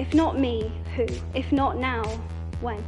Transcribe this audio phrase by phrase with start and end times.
[0.00, 1.04] If not me, who?
[1.34, 2.02] If not now,
[2.62, 2.82] when?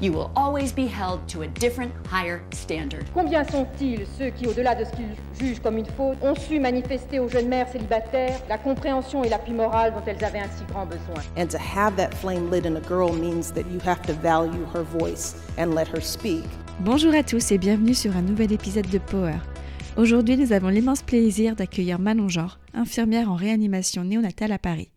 [0.00, 3.04] You will always be held to a different, higher standard.
[3.12, 7.18] Combien sont-ils ceux qui, au-delà de ce qu'ils jugent comme une faute, ont su manifester
[7.18, 10.86] aux jeunes mères célibataires la compréhension et l'appui moral dont elles avaient un si grand
[10.86, 11.22] besoin?
[11.36, 14.64] And to have that flame lit in a girl means that you have to value
[14.72, 16.44] her voice and let her speak.
[16.80, 19.36] Bonjour à tous et bienvenue sur un nouvel épisode de Power.
[19.98, 24.88] Aujourd'hui, nous avons l'immense plaisir d'accueillir Manon Genre, infirmière en réanimation néonatale à Paris.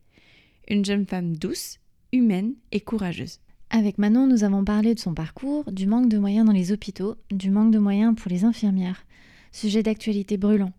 [0.70, 1.78] Une jeune femme douce,
[2.12, 3.40] humaine et courageuse.
[3.70, 7.16] Avec Manon, nous avons parlé de son parcours, du manque de moyens dans les hôpitaux,
[7.32, 9.06] du manque de moyens pour les infirmières.
[9.52, 10.74] Sujet d'actualité brûlant.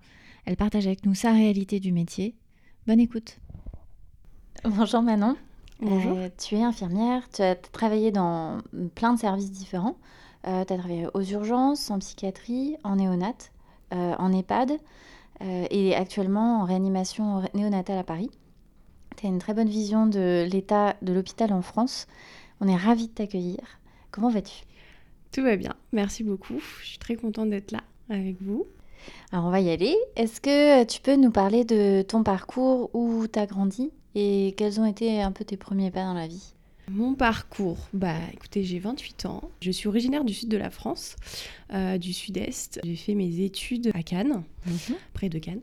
[0.45, 2.35] Elle partage avec nous sa réalité du métier.
[2.87, 3.39] Bonne écoute.
[4.65, 5.37] Bonjour Manon.
[5.81, 6.19] Bonjour.
[6.19, 8.59] Euh, tu es infirmière, tu as travaillé dans
[8.95, 9.97] plein de services différents.
[10.47, 13.51] Euh, tu as travaillé aux urgences, en psychiatrie, en néonat,
[13.95, 14.73] euh, en EHPAD
[15.41, 18.31] euh, et actuellement en réanimation néonatale à Paris.
[19.19, 22.07] Tu as une très bonne vision de l'état de l'hôpital en France.
[22.61, 23.59] On est ravis de t'accueillir.
[24.13, 24.63] Comment vas-tu?
[25.33, 26.61] Tout va bien, merci beaucoup.
[26.83, 28.65] Je suis très contente d'être là avec vous.
[29.33, 29.97] Alors on va y aller.
[30.15, 34.79] Est-ce que tu peux nous parler de ton parcours, où tu as grandi et quels
[34.81, 36.55] ont été un peu tes premiers pas dans la vie?
[36.89, 39.51] Mon parcours, bah écoutez, j'ai 28 ans.
[39.61, 41.17] Je suis originaire du sud de la France,
[41.75, 42.81] euh, du sud-est.
[42.83, 44.45] J'ai fait mes études à Cannes,
[45.15, 45.61] près de Cannes.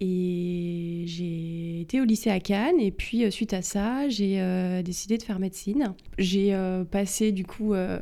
[0.00, 4.80] Et j'ai été au lycée à Cannes et puis euh, suite à ça, j'ai euh,
[4.80, 5.92] décidé de faire médecine.
[6.18, 7.98] J'ai euh, passé du coup euh,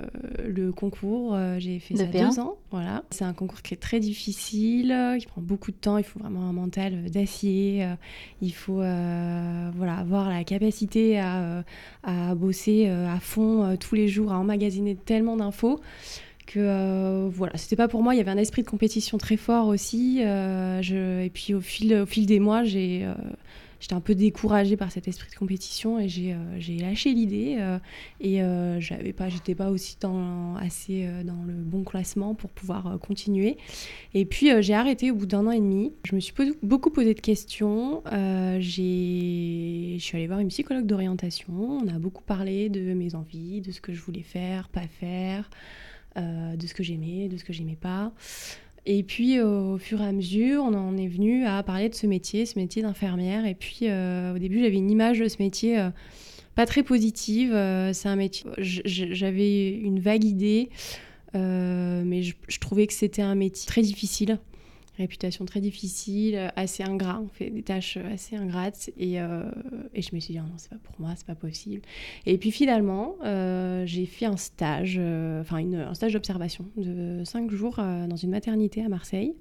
[0.46, 2.28] le concours, j'ai fait De ça P1.
[2.28, 2.58] deux ans.
[2.70, 3.02] Voilà.
[3.10, 6.42] C'est un concours qui est très difficile, qui prend beaucoup de temps, il faut vraiment
[6.46, 7.88] un mental d'acier,
[8.42, 11.64] il faut voilà, avoir la capacité à,
[12.02, 15.80] à bosser à fond tous les jours, à emmagasiner tellement d'infos
[16.46, 18.14] que euh, voilà, c'était pas pour moi.
[18.14, 20.22] Il y avait un esprit de compétition très fort aussi.
[20.24, 23.14] euh, et puis au fil, au fil des mois, j'ai, euh,
[23.80, 27.58] j'étais un peu découragée par cet esprit de compétition et j'ai, euh, j'ai lâché l'idée.
[28.20, 28.40] et
[28.78, 33.56] j'avais pas, j'étais pas aussi dans, assez dans le bon classement pour pouvoir continuer.
[34.14, 35.92] Et puis j'ai arrêté au bout d'un an et demi.
[36.04, 38.02] Je me suis beaucoup posé de questions.
[38.60, 41.80] J'ai, je suis allée voir une psychologue d'orientation.
[41.82, 45.50] On a beaucoup parlé de mes envies, de ce que je voulais faire, pas faire
[46.16, 48.12] euh, de ce que j'aimais, de ce que j'aimais pas.
[48.86, 52.06] Et puis au fur et à mesure, on en est venu à parler de ce
[52.06, 53.44] métier, ce métier d'infirmière.
[53.44, 55.90] Et puis euh, au début, j'avais une image de ce métier euh,
[56.54, 57.52] pas très positive.
[57.52, 58.48] Euh, c'est un métier.
[58.58, 60.70] J'avais une vague idée,
[61.34, 64.38] euh, mais je trouvais que c'était un métier très difficile.
[64.98, 69.42] Réputation très difficile, assez ingrat, on fait des tâches assez ingrates et, euh,
[69.94, 71.82] et je me suis dit Ah non c'est pas pour moi, c'est pas possible.
[72.24, 77.50] Et puis finalement, euh, j'ai fait un stage, euh, enfin un stage d'observation de 5
[77.50, 79.34] jours dans une maternité à Marseille,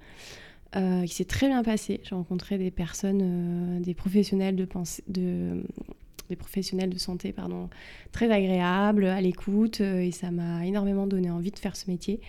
[0.74, 2.02] qui s'est très bien passé.
[2.04, 4.68] J'ai rencontré des personnes, professionnels de
[6.28, 7.70] des professionnels de santé, pardon,
[8.12, 12.20] très agréables, à l'écoute, et ça m'a énormément donné envie de faire ce métier.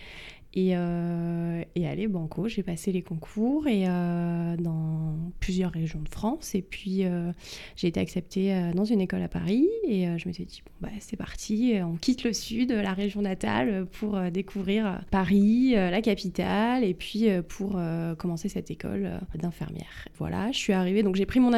[0.59, 6.55] Et, euh, allez, banco, j'ai passé les concours et euh, dans plusieurs régions de France.
[6.55, 7.31] Et puis euh,
[7.77, 10.89] j'ai été acceptée euh, dans une école à Paris et je me suis dit, bon,
[10.89, 16.83] bah, c'est parti, on quitte le sud, la région natale, pour découvrir Paris, la capitale,
[16.85, 17.79] et puis pour
[18.19, 20.09] commencer cette école d'infirmière.
[20.19, 21.51] Voilà, je suis arrivée, donc j'ai pris mon,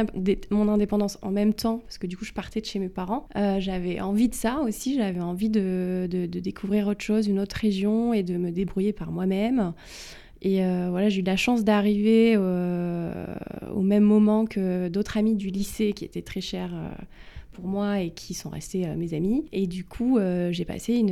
[0.50, 3.28] mon indépendance en même temps, parce que du coup, je partais de chez mes parents.
[3.58, 8.12] J'avais envie de ça aussi, j'avais envie de- de découvrir autre chose, une autre région,
[8.12, 9.72] et de me débrouiller par moi-même.
[10.40, 13.26] Et euh, voilà, j'ai eu la chance d'arriver euh,
[13.74, 16.88] au même moment que d'autres amis du lycée qui étaient très chers euh,
[17.66, 19.46] moi et qui sont restés euh, mes amis.
[19.52, 21.04] Et du coup, euh, j'ai passé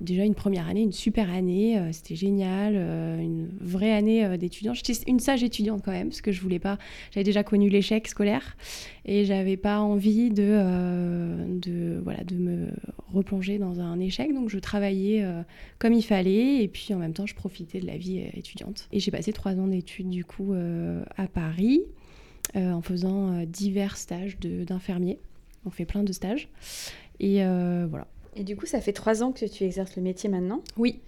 [0.00, 1.78] déjà une première année, une super année.
[1.78, 4.74] euh, C'était génial, une vraie année d'étudiant.
[4.74, 6.78] J'étais une sage étudiante quand même, parce que je voulais pas.
[7.12, 8.56] J'avais déjà connu l'échec scolaire
[9.04, 10.58] et j'avais pas envie de,
[11.60, 12.68] de, voilà, de me
[13.12, 14.32] replonger dans un échec.
[14.34, 15.24] Donc je travaillais
[15.78, 18.88] comme il fallait et puis en même temps je profitais de la vie étudiante.
[18.92, 20.54] Et j'ai passé trois ans d'études du coup
[21.16, 21.82] à Paris
[22.54, 25.18] en faisant divers stages d'infirmiers.
[25.64, 26.48] On fait plein de stages.
[27.20, 28.06] Et euh, voilà.
[28.34, 30.62] Et du coup, ça fait trois ans que tu exerces le métier maintenant.
[30.76, 31.00] Oui.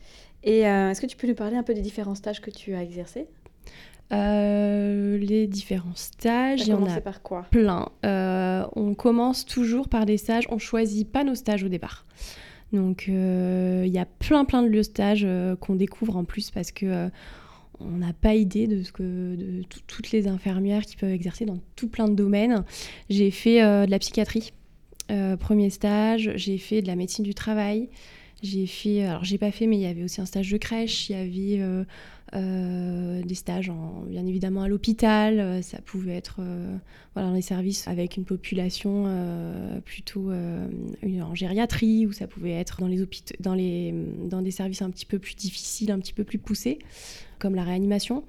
[0.43, 2.75] Et euh, est-ce que tu peux nous parler un peu des différents stages que tu
[2.75, 3.27] as exercés?
[4.13, 7.47] Euh, les différents stages, il y en a par quoi?
[7.51, 7.89] plein.
[8.05, 12.05] Euh, on commence toujours par des stages, on choisit pas nos stages au départ.
[12.73, 16.51] Donc il y a plein plein de lieux de stage euh, qu'on découvre en plus
[16.51, 17.09] parce que
[17.81, 21.45] on n'a pas idée de ce que de tout- toutes les infirmières qui peuvent exercer
[21.45, 22.65] dans tout plein de domaines.
[23.11, 24.53] J'ai fait euh, de la psychiatrie,
[25.11, 27.89] euh, premier stage, j'ai fait de la médecine du travail,
[28.43, 31.09] J'ai fait, alors j'ai pas fait, mais il y avait aussi un stage de crèche,
[31.09, 31.85] il y avait
[32.35, 36.41] euh, des stages en, bien évidemment à l'hôpital, ça pouvait être
[37.15, 39.07] voilà, dans les services avec une population
[39.85, 43.07] plutôt en gériatrie, ou ça pouvait être dans, les
[43.41, 43.95] dans, les,
[44.29, 46.79] dans des services un petit peu plus difficiles, un petit peu plus poussés,
[47.39, 48.25] comme la réanimation.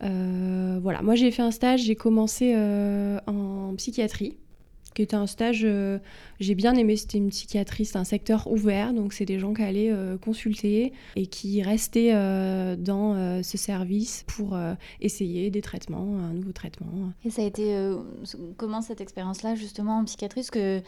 [0.00, 2.54] voilà, moi j'ai fait un stage, j'ai commencé
[3.26, 4.36] en psychiatrie
[4.98, 6.00] qui était un stage, euh,
[6.40, 9.62] j'ai bien aimé, c'était une psychiatrie, c'est un secteur ouvert, donc c'est des gens qui
[9.62, 13.14] allaient euh, consulter et qui restaient euh, dans
[13.44, 14.58] ce service pour
[15.00, 17.12] essayer des traitements, un nouveau traitement.
[17.24, 17.78] Et ça a été
[18.56, 20.40] comment cette expérience-là justement en psychiatrie?
[20.40, 20.82] Parce que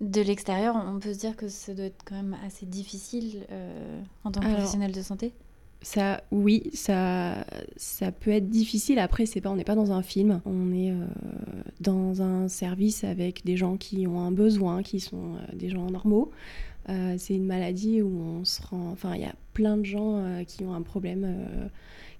[0.00, 3.46] de l'extérieur, on peut se dire que ça doit être quand même assez difficile
[4.24, 5.32] en tant que professionnel de santé
[5.82, 7.44] ça, oui, ça,
[7.76, 8.98] ça peut être difficile.
[8.98, 10.40] Après, c'est pas, on n'est pas dans un film.
[10.46, 11.04] On est euh,
[11.80, 15.90] dans un service avec des gens qui ont un besoin, qui sont euh, des gens
[15.90, 16.30] normaux.
[16.88, 18.90] Euh, c'est une maladie où on se rend.
[18.92, 21.36] Enfin, il y a plein de gens qui ont un problème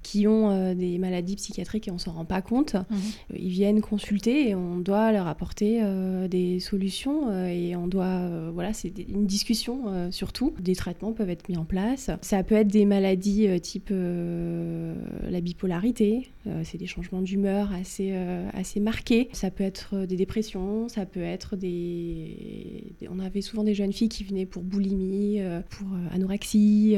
[0.02, 2.74] qui ont euh, des maladies psychiatriques et on s'en rend pas compte.
[2.74, 2.98] Mhm.
[3.36, 8.50] Ils viennent consulter et on doit leur apporter euh, des solutions euh, et on doit,
[8.52, 10.54] voilà, c'est une discussion surtout.
[10.60, 12.10] Des traitements peuvent être mis en place.
[12.20, 16.30] Ça peut être des maladies type la bipolarité,
[16.64, 18.14] c'est des changements d'humeur assez,
[18.52, 19.28] assez marqués.
[19.32, 22.94] Ça peut être des dépressions, ça peut être des...
[23.10, 25.40] On avait souvent des jeunes filles qui venaient pour boulimie,
[25.70, 26.96] pour anorexie.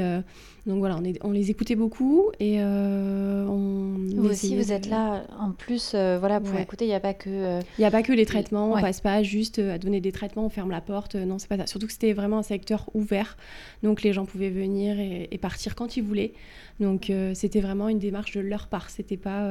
[0.67, 5.25] Donc voilà, on, est, on les écoutait beaucoup et euh, vous aussi, vous êtes là
[5.39, 6.87] en plus, euh, voilà, pour écouter.
[6.87, 7.29] Il n'y a pas que.
[7.29, 8.73] Euh, il n'y a pas que les traitements.
[8.73, 11.17] On passe pas juste à donner des traitements, on ferme la porte.
[11.17, 11.67] non, c'est pas ça.
[11.67, 13.37] Surtout que c'était vraiment un secteur ouvert,
[13.83, 16.33] donc les gens pouvaient venir et, partir quand ils voulaient.
[16.81, 18.89] Donc c'était vraiment une démarche de leur part.
[18.89, 19.47] C'était pas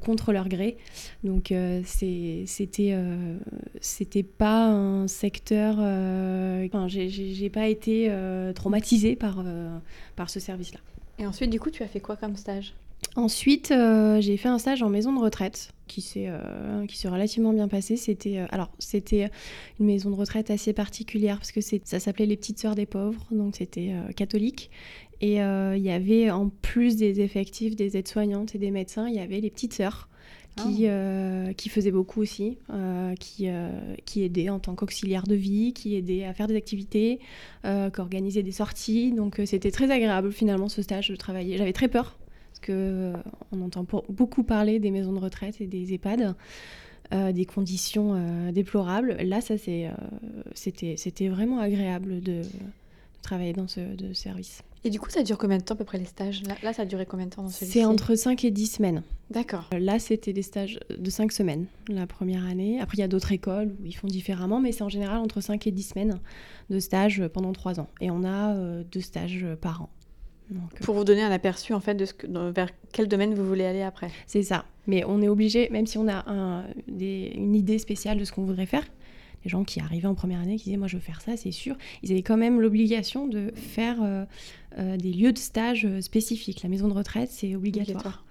[0.00, 0.76] contre leur gré.
[1.24, 1.52] Donc
[1.84, 2.44] c'était
[3.80, 5.74] c'était pas un secteur.
[5.74, 8.12] Enfin, j'ai pas été
[8.54, 9.44] traumatisée par
[10.16, 10.80] par ce service-là.
[11.18, 12.74] Et ensuite, du coup, tu as fait quoi comme stage?
[13.14, 17.68] Ensuite, euh, j'ai fait un stage en maison de retraite qui s'est euh, relativement bien
[17.68, 17.96] passé.
[17.96, 19.30] C'était euh, alors c'était
[19.78, 23.22] une maison de retraite assez particulière parce que ça s'appelait les petites sœurs des pauvres,
[23.30, 24.70] donc c'était catholique.
[25.22, 29.20] Et il y avait en plus des effectifs des aides-soignantes et des médecins, il y
[29.20, 30.08] avait les petites sœurs
[30.56, 30.88] qui,
[31.56, 32.58] qui faisaient beaucoup aussi,
[33.20, 33.48] qui,
[34.04, 37.20] qui aidaient en tant qu'auxiliaire de vie, qui aidaient à faire des activités,
[37.62, 39.12] qui organisaient des sorties.
[39.12, 41.56] Donc c'était très agréable finalement ce stage de travailler.
[41.56, 42.18] J'avais très peur
[42.60, 43.12] que
[43.52, 46.34] on entend beaucoup parler des maisons de retraite et des EHPAD.
[47.12, 49.18] Euh, des conditions euh, déplorables.
[49.20, 49.90] Là, ça, euh,
[50.54, 52.40] c'était vraiment agréable de,
[53.20, 53.80] travailler dans ce
[54.14, 54.62] service.
[54.84, 56.42] Et du coup, ça dure combien de temps à peu près les stages?
[56.62, 59.02] Là, ça a duré combien de temps dans ce C'est entre 5 et 10 semaines.
[59.30, 59.68] D'accord.
[59.78, 62.80] Là, c'était des stages de 5 semaines la première année.
[62.80, 65.40] Après, il y a d'autres écoles où ils font différemment, mais c'est en général entre
[65.40, 66.20] 5 et 10 semaines
[66.68, 67.88] de stage pendant 3 ans.
[68.00, 69.90] Et on a deux stages par an.
[70.52, 73.46] Euh, Pour vous donner un aperçu en fait de ce que, vers quel domaine vous
[73.46, 74.10] voulez aller après.
[74.26, 74.64] C'est ça.
[74.86, 78.44] Mais on est obligé, même si on a un, une idée spéciale de ce qu'on
[78.44, 78.84] voudrait faire,
[79.44, 81.52] les gens qui arrivaient en première année qui disaient moi je veux faire ça, c'est
[81.52, 84.24] sûr, ils avaient quand même l'obligation de faire euh,
[84.78, 86.62] euh, des lieux de stage spécifiques.
[86.62, 87.96] La maison de retraite, c'est obligatoire.
[87.96, 88.24] obligatoire.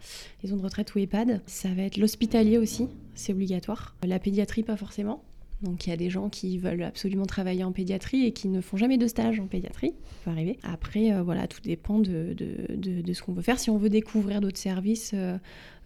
[0.44, 3.96] Maison de retraite ou EHPAD, ça va être l'hospitalier aussi, c'est obligatoire.
[4.04, 5.24] La pédiatrie, pas forcément.
[5.62, 8.62] Donc il y a des gens qui veulent absolument travailler en pédiatrie et qui ne
[8.62, 9.94] font jamais de stage en pédiatrie.
[10.04, 10.58] Ça peut arriver.
[10.64, 13.60] Après, euh, voilà, tout dépend de, de, de, ce qu'on veut faire.
[13.60, 15.38] Si on veut découvrir d'autres services, euh,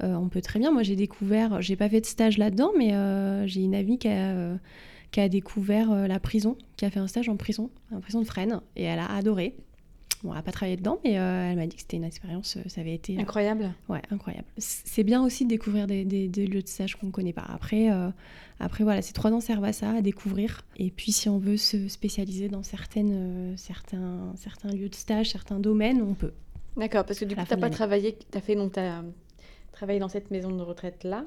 [0.04, 0.72] euh, on peut très bien.
[0.72, 2.94] Moi, j'ai découvert, j'ai pas fait de stage là-dedans, mais
[3.48, 4.58] j'ai une amie qui a,
[5.12, 8.26] qui a découvert la prison, qui a fait un stage en prison, en prison de
[8.26, 9.56] Fresnes, et elle a adoré.
[10.24, 12.82] Bon, elle n'a pas travaillé dedans, mais elle m'a dit que c'était une expérience, ça
[12.82, 13.20] avait été...
[13.20, 13.74] Incroyable.
[13.90, 14.48] ouais, incroyable.
[14.58, 17.46] C'est bien aussi de découvrir des, des, des lieux de stage qu'on ne connaît pas.
[17.48, 17.90] Après,
[18.60, 20.62] après, voilà, ces trois ans servent à ça, à découvrir.
[20.78, 25.32] Et puis, si on veut se spécialiser dans certaines, euh, certains, certains lieux de stage,
[25.32, 26.32] certains domaines, on peut.
[26.78, 29.04] D'accord, parce que du coup, tu n'as pas travaillé, tu as fait donc, as
[29.74, 31.26] travaillé dans cette maison de retraite-là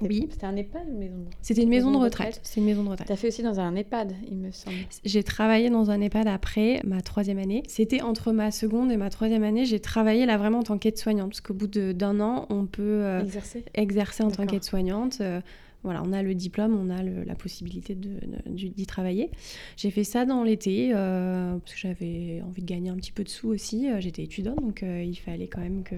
[0.00, 0.28] oui.
[0.30, 2.40] C'était un EHPAD ou une maison de retraite C'était une maison, de retraite.
[2.42, 3.06] C'est une maison de retraite.
[3.06, 4.76] Tu as fait aussi dans un EHPAD, il me semble.
[5.04, 7.62] J'ai travaillé dans un EHPAD après ma troisième année.
[7.68, 9.64] C'était entre ma seconde et ma troisième année.
[9.64, 13.22] J'ai travaillé là vraiment en tant qu'aide-soignante, parce qu'au bout d'un an, on peut euh,
[13.22, 13.64] exercer.
[13.74, 15.18] exercer en tant qu'aide-soignante.
[15.20, 15.40] Euh,
[15.82, 19.30] voilà, on a le diplôme, on a la possibilité d'y travailler.
[19.76, 23.24] J'ai fait ça dans l'été euh, parce que j'avais envie de gagner un petit peu
[23.24, 23.88] de sous aussi.
[23.98, 25.96] J'étais étudiante, donc euh, il fallait quand même que,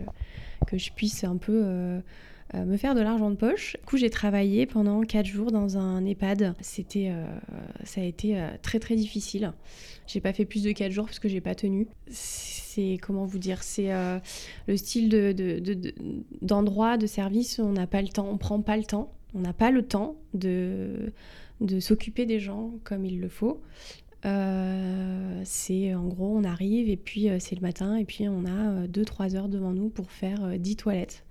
[0.67, 2.01] que je puisse un peu
[2.53, 3.77] me faire de l'argent de poche.
[3.81, 6.55] Du coup, j'ai travaillé pendant quatre jours dans un EHPAD.
[6.61, 7.13] C'était,
[7.85, 9.53] ça a été très très difficile.
[10.07, 11.89] J'ai pas fait plus de quatre jours parce que j'ai pas tenu.
[12.11, 13.91] C'est comment vous dire, c'est
[14.67, 15.09] le style
[16.43, 17.59] d'endroit, de, de, de service.
[17.59, 19.13] On n'a pas le temps, on prend pas le temps.
[19.35, 21.13] On n'a pas le temps de,
[21.61, 23.61] de s'occuper des gens comme il le faut.
[24.23, 29.35] c'est en gros, on arrive et puis c'est le matin et puis on a 2-3
[29.35, 31.25] heures devant nous pour faire 10 toilettes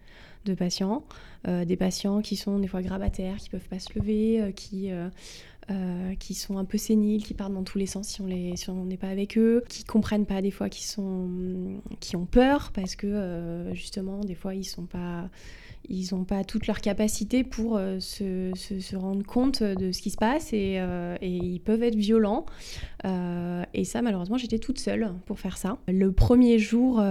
[0.45, 1.03] de patients.
[1.45, 4.91] des patients qui sont des fois grabataires, qui peuvent pas se lever, qui
[5.71, 8.97] euh, qui sont un peu séniles, qui partent dans tous les sens si on n'est
[8.97, 13.07] pas avec eux, qui comprennent pas des fois, qui sont, qui ont peur parce que
[13.07, 15.29] euh, justement des fois ils sont pas,
[15.89, 20.17] ils n'ont pas toute leur capacité pour euh, se, rendre compte de ce qui se
[20.17, 20.79] passe et,
[21.21, 22.45] et ils peuvent être violents.
[23.03, 25.77] et ça malheureusement j'étais toute seule pour faire ça.
[25.87, 27.01] Le premier jour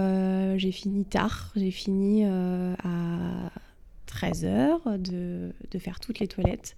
[0.57, 3.51] j'ai fini tard, j'ai fini à
[4.13, 6.75] 13 heures de, de, faire toutes les toilettes.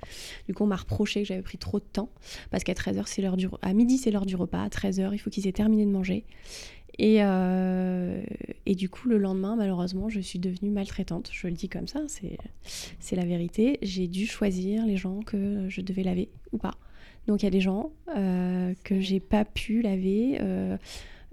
[0.47, 2.09] Du coup, on m'a reproché que j'avais pris trop de temps
[2.49, 4.63] parce qu'à 13 heures, c'est l'heure du à midi, c'est l'heure du repas.
[4.63, 6.25] À 13 heures, il faut qu'ils aient terminé de manger.
[6.97, 8.21] Et, euh,
[8.65, 11.29] et, du coup, le lendemain, malheureusement, je suis devenue maltraitante.
[11.31, 13.79] Je le dis comme ça, c'est la vérité.
[13.81, 16.75] J'ai dû choisir les gens que je devais laver ou pas.
[17.27, 20.37] Donc, il y a des gens euh, que j'ai pas pu laver.
[20.41, 20.77] Euh,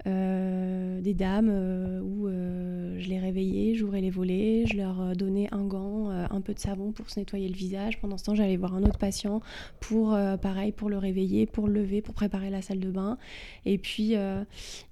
[0.05, 5.63] des dames euh, où euh, je les réveillais, j'ouvrais les volets, je leur donnais un
[5.63, 7.99] gant, un peu de savon pour se nettoyer le visage.
[7.99, 9.41] Pendant ce temps, j'allais voir un autre patient
[9.79, 13.17] pour, pareil, pour le réveiller, pour le lever, pour préparer la salle de bain.
[13.65, 14.13] Et puis,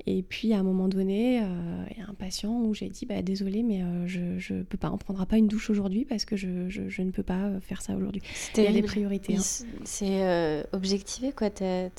[0.05, 3.21] et puis à un moment donné, il y a un patient où j'ai dit bah,
[3.21, 6.69] désolé, mais je ne peux pas, on prendra pas une douche aujourd'hui parce que je,
[6.69, 8.21] je, ne peux pas faire ça aujourd'hui.
[8.57, 9.37] Il y a des priorités.
[9.37, 9.65] Hein.
[9.85, 11.49] C'est objectivé, quoi.
[11.61, 11.91] il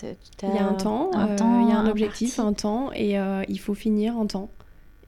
[0.43, 3.75] y a un temps, il y a un objectif, un temps et euh, il faut
[3.75, 4.51] finir en temps.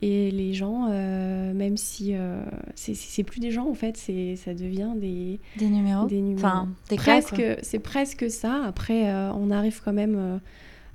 [0.03, 2.43] Et les gens, euh, même si euh,
[2.75, 6.47] c'est plus des gens en fait, ça devient des des numéros, des numéros.
[6.47, 8.65] Enfin, des presque, c'est presque ça.
[8.65, 10.41] Après, on arrive quand même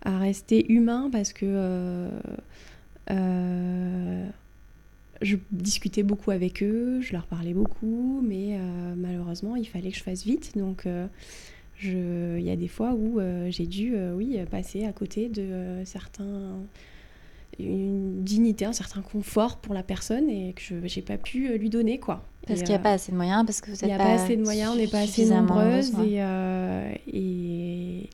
[0.03, 2.09] à rester humain parce que
[5.21, 8.59] je discutais beaucoup avec eux, je leur parlais beaucoup, mais
[8.95, 10.55] malheureusement, il fallait que je fasse vite.
[10.55, 10.87] Donc,
[11.81, 16.59] il y a des fois où j'ai dû, oui, passer à côté de certains
[17.65, 21.57] une dignité, un certain confort pour la personne et que je n'ai pas pu euh,
[21.57, 21.99] lui donner.
[21.99, 22.23] quoi.
[22.47, 23.97] Parce qu'il n'y a euh, pas assez de moyens, parce que vous Il n'y a
[23.97, 25.91] pas, assez de moyens, on n'est pas assez nombreuses.
[26.03, 28.09] Et, euh, et,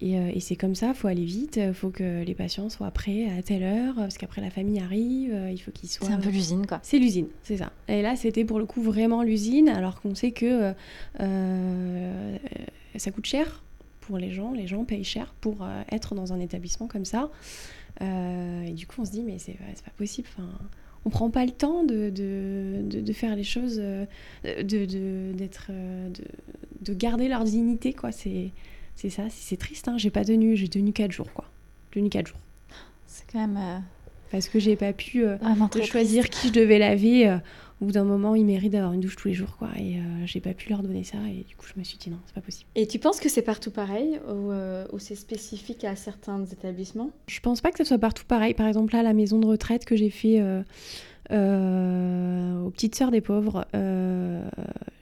[0.00, 3.28] et, c'est comme ça, il faut aller vite, il faut que les patients soient prêts
[3.36, 6.06] à telle heure, parce qu'après la famille arrive, il faut qu'ils soient...
[6.06, 6.80] C'est un peu l'usine, quoi.
[6.82, 7.72] C'est l'usine, c'est ça.
[7.88, 10.74] Et là, c'était pour le coup vraiment l'usine, alors qu'on sait que
[11.18, 13.62] ça coûte cher
[14.00, 17.30] pour les gens, les gens payent cher pour être dans un établissement comme ça.
[18.02, 20.28] Euh, et du coup, on se dit, mais c'est pas possible.
[20.36, 20.48] Enfin,
[21.04, 24.06] on prend pas le temps de, de, de, faire les choses, euh,
[24.44, 26.08] de, d'être, euh,
[26.80, 28.12] de, garder leur dignité, quoi.
[28.12, 28.50] C'est,
[28.94, 29.24] c'est ça.
[29.30, 29.88] C'est triste.
[29.88, 29.98] Hein.
[29.98, 31.44] J'ai pas tenu, j'ai tenu 4 jours, quoi.
[31.90, 32.38] Tenu 4 jours.
[33.06, 33.82] C'est quand même.
[34.30, 35.24] Parce que j'ai pas pu
[35.84, 37.38] choisir qui je devais laver
[37.80, 39.68] au bout d'un moment, ils méritent d'avoir une douche tous les jours, quoi.
[39.76, 42.10] Et euh, j'ai pas pu leur donner ça, et du coup, je me suis dit
[42.10, 42.68] non, c'est pas possible.
[42.74, 47.10] Et tu penses que c'est partout pareil, ou, euh, ou c'est spécifique à certains établissements?
[47.26, 48.54] Je pense pas que ce soit partout pareil.
[48.54, 50.42] Par exemple, là, la maison de retraite que j'ai fait
[51.32, 54.44] euh, aux petites sœurs des pauvres, euh,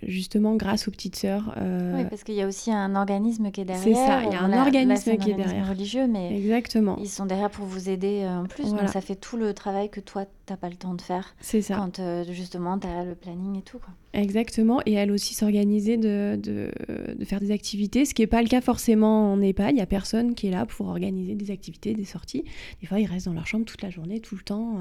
[0.02, 1.54] justement grâce aux petites sœurs.
[1.58, 3.84] Euh, oui, parce qu'il y a aussi un organisme qui est derrière.
[3.84, 5.68] C'est ça, il y a un organisme qui est derrière.
[5.68, 6.96] religieux, mais Exactement.
[7.00, 8.70] ils sont derrière pour vous aider en plus.
[8.70, 11.34] Donc ça fait tout le travail que toi, t'as pas le temps de faire.
[11.40, 11.76] C'est ça.
[11.76, 12.00] Quand
[12.30, 13.78] justement, tu as le planning et tout.
[13.78, 13.92] Quoi.
[14.14, 16.70] Exactement, et elle aussi s'organiser de, de,
[17.18, 19.70] de, faire des activités, ce qui n'est pas le cas forcément en EHPAD.
[19.70, 22.44] Il n'y a personne qui est là pour organiser des activités, des sorties.
[22.80, 24.78] Des fois, ils restent dans leur chambre toute la journée, tout le temps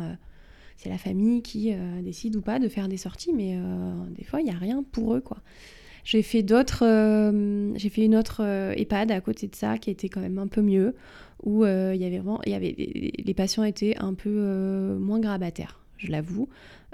[0.78, 4.24] c'est la famille qui euh, décide ou pas de faire des sorties, mais euh, des
[4.24, 5.38] fois, il n'y a rien pour eux, quoi.
[6.04, 8.42] J'ai fait d'autres, euh, j'ai fait une autre
[8.76, 10.96] EHPAD à côté de ça qui était quand même un peu mieux,
[11.44, 16.12] où il y avait vraiment, y avait, les patients étaient un peu moins grabataires, je
[16.12, 16.50] l'avoue.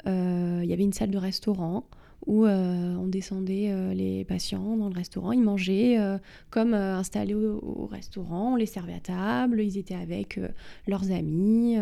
[0.05, 1.85] Il y avait une salle de restaurant,
[2.29, 6.19] où euh, on descendait euh, les patients dans le restaurant, ils mangeaient euh,
[6.51, 10.39] comme installés au, restaurant, on les servait à table, ils étaient avec
[10.87, 11.77] leurs amis.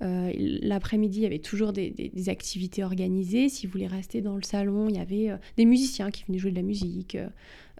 [0.00, 3.48] L'après-midi, il y avait toujours des, activités organisées.
[3.48, 6.56] Si vous rester dans le salon, il y avait des musiciens qui venaient jouer de
[6.56, 7.16] la musique,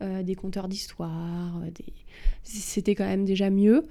[0.00, 1.61] des conteurs d'histoire.
[1.75, 1.92] Des...
[2.45, 3.85] C'était quand même déjà mieux.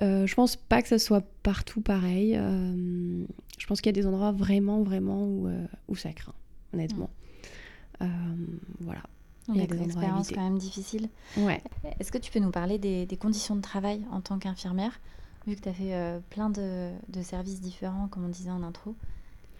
[0.00, 2.32] je pense pas que ce soit partout pareil.
[2.34, 5.28] je pense qu'il y a des endroits vraiment, vraiment
[5.88, 6.34] où ça craint,
[6.72, 7.10] honnêtement.
[8.02, 8.06] Euh,
[8.80, 9.02] voilà.
[9.48, 11.08] Il y a des expériences quand même difficiles.
[11.36, 11.60] Ouais.
[12.00, 15.00] Est-ce que tu peux nous parler des, conditions de travail en tant qu'infirmière
[15.46, 16.90] Vu que tu as fait euh, plein de,
[17.22, 18.94] services différents, comme on disait en intro,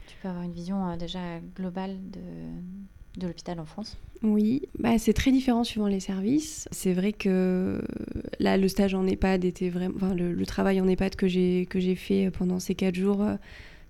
[0.07, 1.19] tu peux avoir une vision euh, déjà
[1.55, 3.99] globale de, de l'hôpital en France?
[4.23, 6.67] Oui, bah, c'est très différent suivant les services.
[6.71, 7.83] C'est vrai que
[8.39, 9.97] là, le stage en EHPAD était vraiment.
[9.97, 13.23] Enfin, le, le travail en EHPAD que j'ai fait pendant ces quatre jours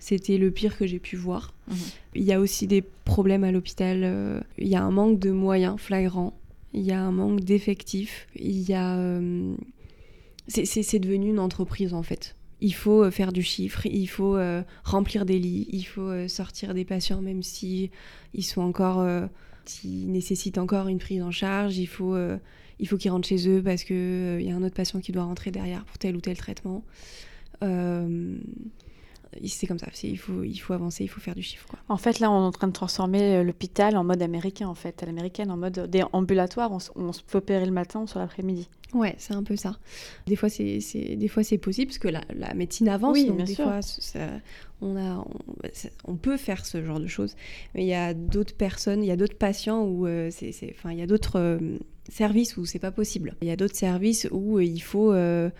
[0.04, 1.54] c'était le pire que j'ai pu voir.
[1.66, 1.76] Mhm.
[2.16, 4.02] Il y a aussi des problèmes à l'hôpital.
[4.04, 6.38] Euh, il y a un manque de moyens flagrants.
[6.74, 8.26] Il y a un manque d'effectifs.
[8.36, 8.98] Il y a.
[8.98, 9.54] Euh,
[10.46, 12.36] c'est devenu une entreprise en fait.
[12.60, 14.38] Il faut faire du chiffre, il faut
[14.84, 17.90] remplir des lits, il faut sortir des patients même si
[18.34, 19.06] ils sont encore,
[19.64, 21.78] s'ils nécessitent encore une prise en charge.
[21.78, 22.16] Il faut,
[22.78, 25.12] il faut qu'ils rentrent chez eux parce que il y a un autre patient qui
[25.12, 26.84] doit rentrer derrière pour tel ou tel traitement
[29.46, 29.88] c'est comme ça.
[30.02, 31.66] Il faut, il faut avancer, il faut faire du chiffre.
[31.66, 31.78] Quoi.
[31.88, 34.74] En fait, là, on est en train de transformer euh, l'hôpital en mode américain, en
[34.74, 36.72] fait, à l'américaine, en mode ambulatoire.
[36.72, 38.68] On, on se peut opérer le matin ou sur l'après-midi.
[38.94, 39.76] Ouais, c'est un peu ça.
[40.26, 40.78] Des fois, c'est,
[41.16, 43.14] des fois, c'est possible parce que la, la médecine avance.
[43.14, 43.64] Oui, donc bien des sûr.
[43.64, 43.80] fois,
[44.80, 45.24] on, a,
[46.04, 47.34] on, peut faire ce genre de choses.
[47.74, 50.92] Mais il y a d'autres personnes, il y a d'autres patients où euh, c'est, enfin,
[50.92, 51.58] il y a d'autres euh,
[52.08, 53.34] services où c'est pas possible.
[53.42, 55.50] Il y a d'autres services où il faut euh,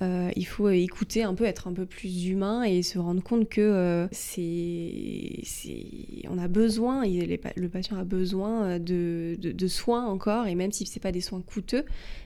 [0.00, 3.60] il faut écouter un peu, être un peu plus humain et se rendre compte que
[3.60, 5.42] euh, c'est,
[6.28, 10.94] on a besoin, le patient a besoin de, de, soins encore, et même si ce
[10.94, 11.84] n'est pas des soins coûteux,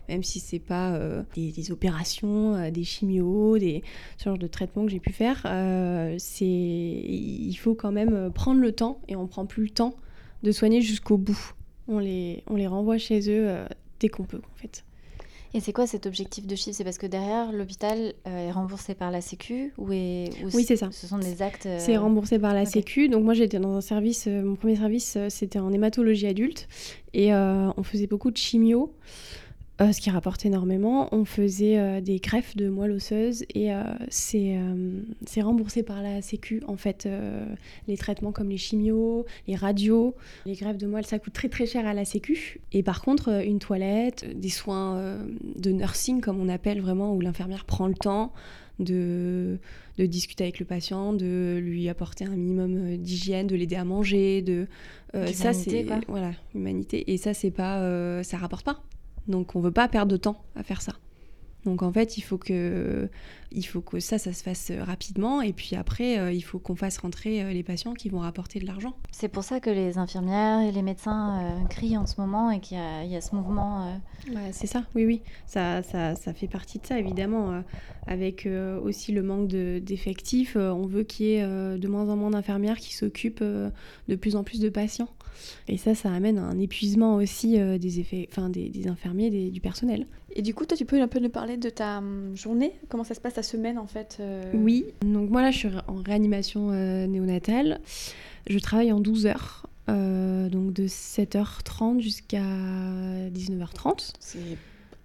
[0.09, 3.83] même si ce n'est pas euh, des, opérations, des chimios, des,
[4.17, 5.43] ce genre de traitements que j'ai pu faire,
[6.19, 9.95] c'est, il faut quand même prendre le temps, et on prend plus le temps
[10.43, 11.55] de soigner jusqu'au bout.
[11.89, 13.49] On les, on les renvoie chez eux
[14.01, 14.85] dès qu'on peut, en fait.
[15.55, 16.76] Et c'est quoi cet objectif de chiffre?
[16.76, 20.76] C'est parce que derrière, l'hôpital euh, est remboursé par la Sécu ou, est, Oui, c'est
[20.76, 20.88] ça.
[20.93, 21.67] Ce sont des actes.
[21.67, 23.09] Euh, c'est remboursé par la Sécu.
[23.09, 26.69] Donc moi, j'étais dans un service, euh, mon premier service, c'était en hématologie adulte.
[27.14, 28.93] Et on faisait beaucoup de chimio.
[29.80, 31.08] Euh, ce qui rapporte énormément.
[31.12, 36.62] On faisait euh, des greffes de moelle osseuse et euh, c'est remboursé par la Sécu.
[36.66, 37.08] En fait,
[37.87, 40.16] les traitements comme les chimios, les radios,
[40.47, 42.61] les greffes de moelle, ça coûte très très cher à la Sécu.
[42.73, 45.18] Et par contre, une toilette, des soins
[45.56, 48.32] de nursing, comme on appelle vraiment, où l'infirmière prend le temps
[48.80, 49.58] de,
[49.99, 54.42] de, discuter avec le patient, de lui apporter un minimum d'hygiène, de l'aider à manger,
[54.42, 54.66] de
[55.32, 58.82] ça c'est voilà humanité et ça c'est pas ça rapporte pas
[59.28, 60.92] donc on veut pas perdre de temps à faire ça.
[61.64, 63.08] Donc en fait, il faut que,
[63.50, 65.42] il faut que ça, ça se fasse rapidement.
[65.42, 68.61] Et puis après, euh, il faut qu'on fasse rentrer euh, les patients qui vont rapporter
[68.61, 68.94] de l'argent.
[69.11, 72.61] C'est pour ça que les infirmières et les médecins euh, crient en ce moment et
[72.61, 74.00] qu'il y, a ce mouvement.
[74.52, 75.23] c'est ça, oui, oui.
[75.47, 77.62] Ça, ça, ça, fait partie de ça, évidemment.
[78.06, 78.49] avec
[78.82, 82.95] aussi le manque d'effectifs, on veut qu'il y ait de moins en moins d'infirmières qui
[82.95, 85.08] s'occupent de plus en plus de patients.
[85.69, 89.31] Et ça, ça amène à un épuisement aussi euh, des, effets, enfin, des, des infirmiers,
[89.31, 90.07] des, du personnel.
[90.35, 92.73] Et du coup, toi, tu peux un peu nous parler de ta hum, journée?
[92.89, 94.51] Comment ça se passe ta semaine en fait euh?
[94.55, 97.81] Oui, donc moi là, je suis en réanimation euh, néonatale.
[98.49, 99.67] Je travaille en 12 heures.
[99.89, 102.43] donc de 7h30 jusqu'à
[103.35, 104.13] 19h30.
[104.21, 104.39] C'est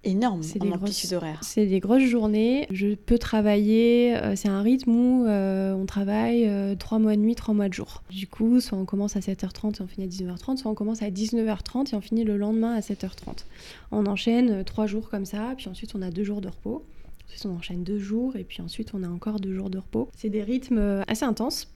[0.04, 1.40] énorme c'est des grosses horaires.
[1.42, 2.66] C'est des grosses journées.
[2.70, 7.20] Je peux travailler, euh, c'est un rythme où euh, on travaille euh, 3 mois de
[7.20, 8.02] nuit, 3 mois de jour.
[8.10, 11.02] Du coup, soit on commence à 7h30 et on finit à 19h30, soit on commence
[11.02, 13.44] à 19h30 et on finit le lendemain à 7h30.
[13.92, 16.84] On enchaîne 3 jours comme ça, puis ensuite on a 2 jours de repos.
[17.26, 20.08] Ensuite on enchaîne 2 jours et puis ensuite on a encore 2 jours de repos.
[20.16, 21.68] C'est des rythmes assez intenses.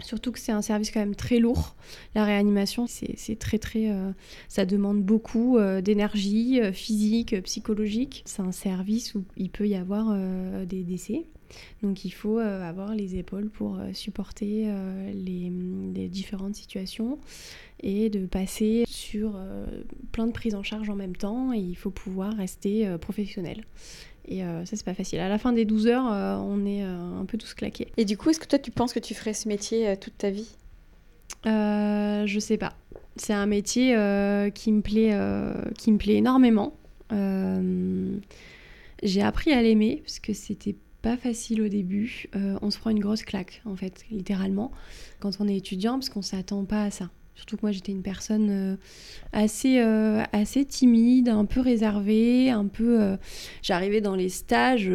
[0.00, 1.74] Surtout que c'est un service quand même très lourd.
[2.14, 3.90] La réanimation, c'est très très...
[3.90, 4.12] Euh,
[4.48, 8.22] ça demande beaucoup euh, d'énergie euh, physique, psychologique.
[8.24, 10.16] C'est un service où il peut y avoir
[10.66, 11.26] des décès.
[11.82, 14.70] Donc il faut avoir les épaules pour supporter
[15.14, 15.50] les,
[15.94, 17.18] les, différentes situations
[17.80, 19.40] et de passer sur
[20.12, 21.52] plein de prises en charge en même temps.
[21.54, 23.64] Et il faut pouvoir rester professionnel.
[24.28, 25.20] Et euh, ça, c'est pas facile.
[25.20, 27.88] À la fin des 12 heures, euh, on est euh, un peu tous claqués.
[27.96, 30.30] Et du coup, est-ce que toi, tu penses que tu ferais ce métier toute ta
[30.30, 30.54] vie?
[31.44, 32.74] Je sais pas.
[33.16, 33.94] C'est un métier
[34.54, 35.16] qui, me plaît,
[35.78, 36.76] qui me plaît énormément.
[39.02, 42.28] J'ai appris à l'aimer parce que c'était pas facile au début.
[42.34, 44.72] on se prend une grosse claque, en fait, littéralement,
[45.20, 47.08] quand on est étudiant, parce qu'on s'attend pas à ça.
[47.38, 48.76] Surtout que moi j'étais une personne euh,
[49.32, 53.00] assez, euh, assez timide, un peu réservée, un peu.
[53.00, 53.16] Euh,
[53.62, 54.90] j'arrivais dans les stages,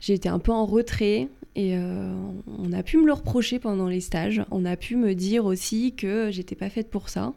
[0.00, 4.42] j'étais un peu en retrait et on a pu me le reprocher pendant les stages.
[4.50, 7.32] On a pu me dire aussi que j'étais pas faite pour ça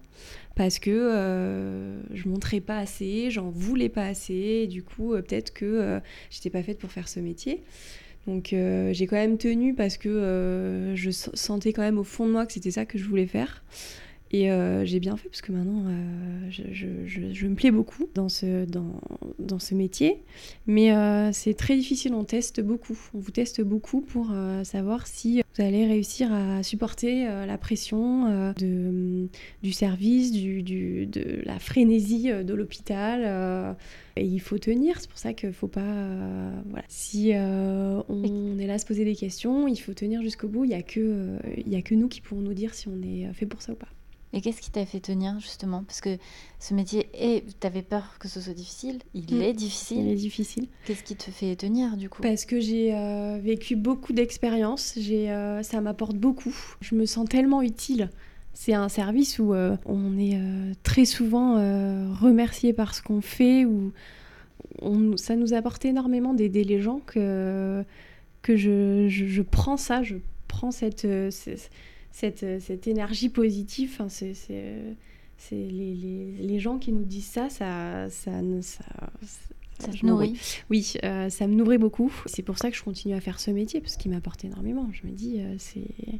[0.56, 4.64] parce que je montrais pas assez, j'en voulais pas assez.
[4.64, 6.02] Et du coup, peut-être que
[6.32, 7.64] j'étais pas faite pour faire ce métier.
[8.28, 12.26] Donc euh, j'ai quand même tenu parce que euh, je sentais quand même au fond
[12.28, 13.64] de moi que c'était ça que je voulais faire.
[14.32, 15.86] Et euh, j'ai bien fait parce que maintenant,
[16.50, 19.02] je, je, me plais beaucoup dans ce, dans,
[19.40, 20.24] dans ce métier.
[20.68, 20.92] Mais
[21.34, 22.98] c'est très difficile, on teste beaucoup.
[23.14, 24.32] On vous teste beaucoup pour
[24.64, 29.28] savoir si vous allez réussir à supporter la pression de,
[29.64, 33.76] du service, du, du, de la frénésie de l'hôpital.
[34.16, 35.96] Et il faut tenir, c'est pour ça qu'il ne faut pas...
[36.70, 36.86] voilà.
[36.88, 40.66] Si on est là à se poser des questions, il faut tenir jusqu'au bout.
[40.66, 41.38] Il n'y a, que,
[41.74, 43.88] a que nous qui pourrons nous dire si on est fait pour ça ou pas.
[44.32, 45.84] Et qu'est-ce qui t'a fait tenir justement?
[45.84, 46.18] Parce que
[46.60, 49.42] ce métier, et t'avais peur que ce soit difficile, il Mm.
[49.42, 49.98] est difficile.
[50.02, 50.68] Il est difficile.
[50.86, 52.22] Qu'est-ce qui te fait tenir du coup?
[52.22, 56.56] Parce que j'ai euh, vécu beaucoup d'expériences, j'ai, euh, ça m'apporte beaucoup.
[56.82, 58.10] Je me sens tellement utile.
[58.54, 60.38] C'est un service où euh, on est
[60.84, 61.54] très souvent
[62.20, 63.66] remercié par ce qu'on fait,
[64.82, 67.84] on- ça nous apporte énormément d'aider les gens que,
[68.42, 71.68] que je, je- je prends ça, je prends cette, ce-
[72.12, 73.90] cette, euh, cette énergie positive.
[73.94, 78.84] Enfin, c'est, c'est les, les- les gens qui nous disent ça, ça, ça, ça,
[79.80, 80.34] Ça je te me nourrit
[80.70, 82.12] oui, euh, ça me nourrit beaucoup.
[82.26, 84.90] C'est pour ça que je continue à faire ce métier parce qu'il m'apporte énormément.
[84.92, 86.20] Je me dis, euh, c'est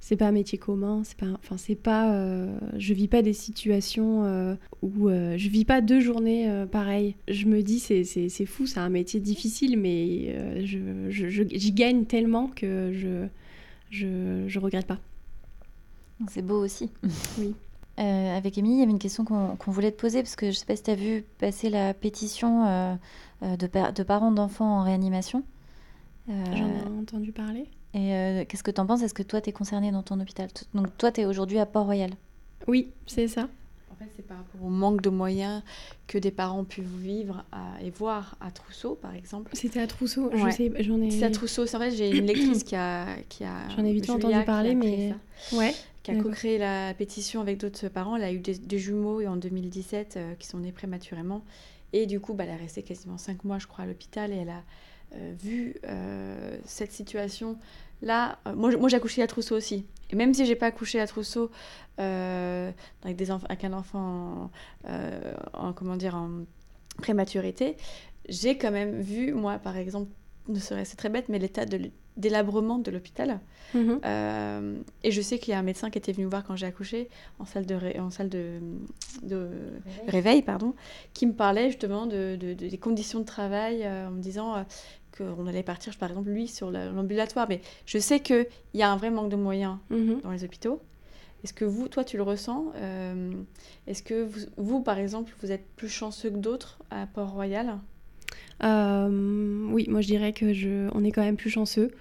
[0.00, 1.02] c'est pas un métier commun.
[1.04, 5.48] C'est pas, enfin c'est pas, euh, je vis pas des situations euh, où euh, je
[5.48, 7.14] vis pas deux journées euh, pareilles.
[7.28, 12.46] Je me dis, c'est fou, c'est un métier difficile, mais euh, je- j'y gagne tellement
[12.48, 13.26] que je
[13.90, 15.00] je je regrette pas.
[16.28, 16.90] C'est beau aussi.
[17.38, 17.54] Oui.
[18.00, 20.50] Euh, avec Émilie, il y avait une question qu'on qu'on voulait te poser, parce que
[20.52, 22.94] je sais pas si tu as vu passer la pétition euh,
[23.42, 25.42] euh, de, pa- de parents d'enfants en réanimation.
[26.28, 27.66] Euh, J'en ai entendu parler.
[27.94, 29.02] et euh, qu'est-ce que tu en penses?
[29.02, 30.48] Est-ce que toi, tu es concerné dans ton hôpital?
[30.74, 32.10] Donc toi, tu es aujourd'hui à Port-Royal?
[32.68, 33.48] Oui, c'est ça.
[33.98, 35.62] Fait, c'est par rapport au manque de moyens
[36.06, 39.50] que des parents peuvent vivre à- et voir à Trousseau, par exemple.
[39.54, 40.28] C'était à Trousseau.
[40.30, 40.50] Ouais.
[40.52, 41.10] Je sais, j'en ai.
[41.10, 41.66] C'est à Trousseau.
[41.66, 44.44] C'est en fait, j'ai une lectrice qui a, qui a J'en ai vite Julia, entendu
[44.44, 45.14] parler, mais
[45.50, 45.74] ça, ouais.
[46.02, 48.16] qui a co-créé la pétition avec d'autres parents.
[48.16, 51.42] Elle a eu des, des jumeaux en 2017 euh, qui sont nés prématurément.
[51.92, 54.32] Et du coup, bah, elle est restée quasiment cinq mois, je crois, à l'hôpital.
[54.32, 54.62] Et elle a
[55.14, 57.56] euh, vu euh, cette situation-là.
[58.02, 59.84] Euh, moi, moi j'ai accouché à Trousseau aussi.
[60.10, 61.50] Et même si j'ai pas accouché à Trousseau
[62.00, 62.70] euh,
[63.04, 64.50] avec, des enf- avec un enfant
[64.88, 66.30] euh, en, comment dire, en
[66.98, 67.76] prématurité,
[68.28, 70.10] j'ai quand même vu, moi, par exemple,
[70.48, 71.64] ne serait-ce très bête, mais l'état
[72.16, 73.38] délabrement de l'hôpital.
[73.74, 74.00] Mhm.
[74.04, 76.56] Euh, et je sais qu'il y a un médecin qui était venu me voir quand
[76.56, 78.58] j'ai accouché en salle de, ré- en salle de,
[79.22, 79.50] de
[80.08, 80.74] réveil, pardon,
[81.12, 84.56] qui me parlait justement de, de- de- des conditions de travail euh, en me disant
[84.56, 84.62] euh,
[85.18, 87.46] qu'on allait partir, par exemple, lui, sur la- l'ambulatoire.
[87.48, 90.20] Mais je sais qu'il y a un vrai manque de moyens Mhm.
[90.22, 90.80] dans les hôpitaux.
[91.44, 93.32] Est-ce que vous, toi, tu le ressens Euh,
[93.86, 97.78] Est-ce que vous, vous, par exemple, vous êtes plus chanceux que d'autres à Port-Royal?
[98.64, 101.92] Euh, oui, moi je dirais que je, on est quand même plus chanceux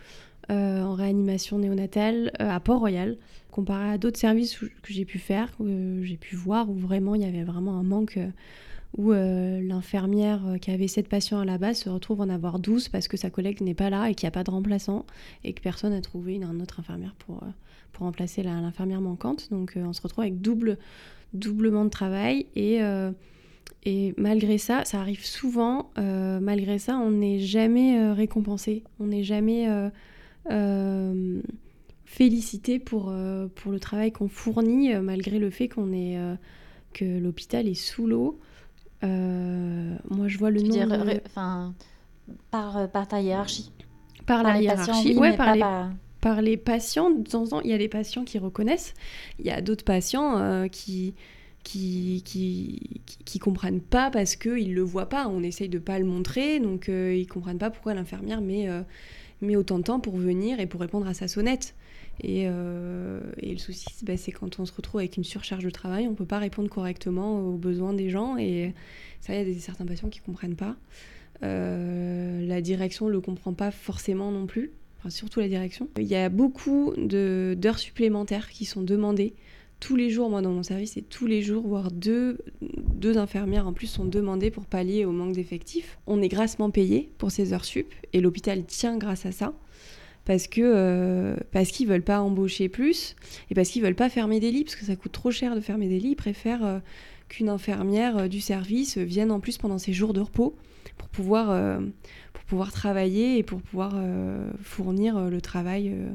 [0.49, 3.17] euh, en réanimation néonatale à Port-Royal
[3.51, 7.21] comparé à d'autres services que j'ai pu faire, que j'ai pu voir où vraiment il
[7.21, 8.19] y avait vraiment un manque
[8.95, 12.59] où euh, l'infirmière euh, qui avait 7 patients à la base se retrouve en avoir
[12.59, 15.05] 12 parce que sa collègue n'est pas là et qu'il n'y a pas de remplaçant
[15.43, 17.47] et que personne n'a trouvé une, autre infirmière pour, euh,
[17.99, 19.49] remplacer la- l'infirmière manquante.
[19.49, 20.77] Donc on se retrouve avec double,
[21.33, 22.79] doublement de travail et,
[24.17, 29.67] malgré ça, ça arrive souvent, malgré ça, on n'est jamais récompensé, on n'est jamais
[32.05, 33.11] félicité pour,
[33.55, 36.19] pour le travail qu'on fournit, malgré le fait qu'on est,
[36.93, 38.39] que l'hôpital est sous l'eau.
[39.03, 41.11] Euh, moi, je vois le Tu veux dire, nombre...
[41.27, 41.73] enfin,
[42.51, 43.71] par, euh, par ta hiérarchie.
[44.25, 47.11] par la hiérarchie, patients, oui, ouais, par les par- par les patients.
[47.11, 48.93] De temps en temps, il y a des patients qui reconnaissent.
[49.39, 51.13] Il y a d'autres patients euh, qui,
[51.63, 55.27] qui, qui, qui, qui comprennent pas parce qu'ils le voient pas.
[55.27, 58.81] On essaye de pas le montrer, donc euh, ils comprennent pas pourquoi l'infirmière met, euh,
[59.41, 61.75] met autant de temps pour venir et pour répondre à sa sonnette.
[62.21, 65.63] Et, euh, et le souci, c'est bah, c'est quand on se retrouve avec une surcharge
[65.63, 68.37] de travail, on peut pas répondre correctement aux besoins des gens.
[68.37, 68.73] Et
[69.21, 70.75] ça, il y a des, certains patients qui comprennent pas.
[71.43, 74.71] Euh, la direction le comprend pas forcément non plus
[75.09, 75.87] surtout la direction.
[75.97, 79.33] Il y a beaucoup d'heures supplémentaires qui sont demandées
[79.79, 83.67] tous les jours, moi dans mon service, et tous les jours, voire deux, deux infirmières
[83.67, 85.99] en plus sont demandées pour pallier au manque d'effectifs.
[86.07, 89.53] On est grassement payé pour ces heures sup, et l'hôpital tient grâce à ça.
[90.27, 93.15] Parce que euh, parce qu'ils veulent pas embaucher plus
[93.49, 95.61] et parce qu'ils veulent pas fermer des lits parce que ça coûte trop cher de
[95.61, 96.11] fermer des lits.
[96.11, 96.79] Ils préfèrent euh,
[97.29, 100.57] qu'une infirmière euh, du service vienne en plus pendant ses jours de repos
[100.97, 101.79] pour pouvoir euh,
[102.33, 106.09] pour pouvoir travailler et pour pouvoir euh, fournir euh, le travail euh,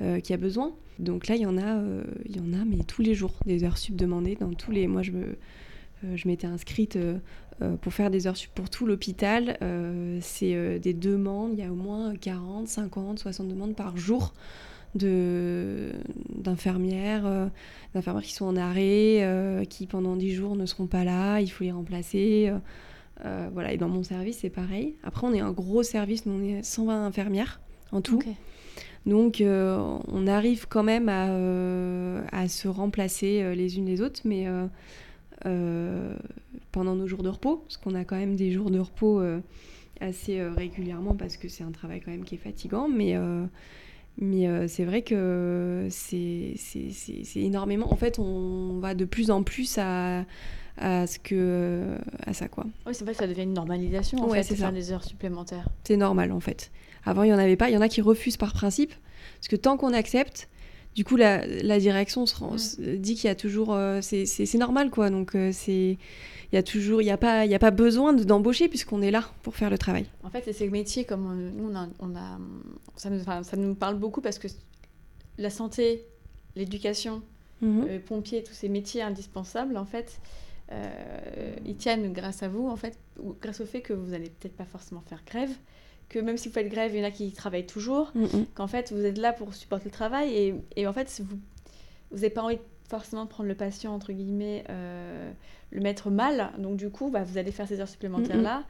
[0.00, 0.72] euh, y a besoin.
[0.98, 3.34] Donc là, il y en a, euh, il y en a, mais tous les jours,
[3.46, 4.86] des heures sup demandées dans tous les.
[4.86, 5.36] Moi, je me, euh,
[6.14, 7.18] je m'étais inscrite euh,
[7.62, 9.58] euh, pour faire des heures sup pour tout l'hôpital.
[9.62, 11.52] Euh, c'est euh, des demandes.
[11.54, 14.32] Il y a au moins 40, 50, 60 demandes par jour
[14.94, 15.92] de
[16.34, 17.46] d'infirmières, euh,
[17.94, 21.40] d'infirmières qui sont en arrêt, euh, qui pendant 10 jours ne seront pas là.
[21.40, 22.48] Il faut les remplacer.
[22.48, 22.58] euh,
[23.26, 24.96] euh, voilà, et dans mon service, c'est pareil.
[25.04, 27.60] Après, on est un gros service, nous, on est 120 infirmières
[27.92, 28.22] en tout.
[29.06, 34.00] Donc, euh, on arrive quand même à, euh, à se remplacer euh, les unes les
[34.00, 34.66] autres, mais euh, euh,
[35.42, 39.40] pendant nos jours de repos, parce qu'on a quand même des jours de repos euh,
[40.00, 43.44] assez euh, régulièrement, parce que c'est un travail quand même qui est fatigant, mais, euh,
[44.18, 46.54] Mais euh, c'est vrai que c'est
[47.36, 47.92] énormément.
[47.92, 50.24] En fait, on va de plus en plus à,
[50.76, 52.66] à ce que à ça quoi.
[52.86, 54.92] Oui, c'est vrai que ça devient une normalisation en Ouais, fait, c'est de faire des
[54.92, 55.68] heures supplémentaires.
[55.84, 56.70] C'est normal en fait.
[57.04, 57.70] Avant, il y en avait pas.
[57.70, 58.92] Il y en a qui refusent par principe.
[59.38, 60.48] Parce que tant qu'on accepte,
[60.96, 63.72] du coup, la, la direction se rend- dit qu'il y a toujours.
[63.74, 65.08] euh, c'est- normal quoi.
[65.10, 65.96] Donc, euh, c'est.
[66.52, 67.00] Il y a toujours.
[67.00, 69.54] Il n'y a, pas- il y a pas besoin de- d'embaucher puisqu'on est là pour
[69.54, 70.06] faire le travail.
[70.24, 72.38] En fait, c'est ces métiers comme euh, nous, on a, on a-
[72.96, 74.48] ça, nous, enfin, ça nous parle beaucoup parce que
[75.38, 76.04] la santé,
[76.56, 77.22] l'éducation,
[77.62, 77.86] Mhm.
[77.88, 80.18] euh, pompiers, tous ces métiers indispensables, en fait,
[81.64, 84.56] ils tiennent grâce à vous, en fait, ou grâce au fait que vous n'allez peut-être
[84.56, 85.50] pas forcément faire grève,
[86.10, 88.44] que même si vous faites grève, il y en a qui travaillent toujours, Mhm.
[88.54, 91.38] qu'en fait, vous êtes là pour supporter le travail et, et en fait, vous
[92.10, 95.30] vous n'avez pas envie forcément de prendre le patient, entre guillemets, euh,
[95.70, 98.64] le mettre mal, donc du coup, bah, vous allez faire ces heures supplémentaires-là.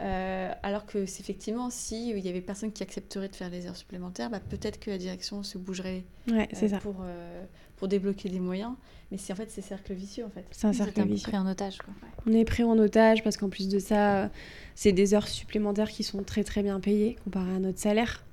[0.00, 3.66] Euh, alors que c'est effectivement, si il y avait personne qui accepterait de faire les
[3.66, 6.78] heures supplémentaires, bah, peut-être que la direction se bougerait Ouais, euh, ça.
[6.78, 7.44] pour, euh,
[7.76, 8.72] pour débloquer des moyens.
[9.12, 10.44] Mais c'est en fait c'est cercle vicieux en fait.
[10.50, 11.28] C'est un cercle vicieux.
[11.28, 11.78] pris en otage.
[11.78, 11.94] Quoi.
[12.26, 14.28] On est pris en otage parce qu'en plus de ça, euh,
[14.74, 18.24] c'est des heures supplémentaires qui sont très très bien payées comparé à notre salaire.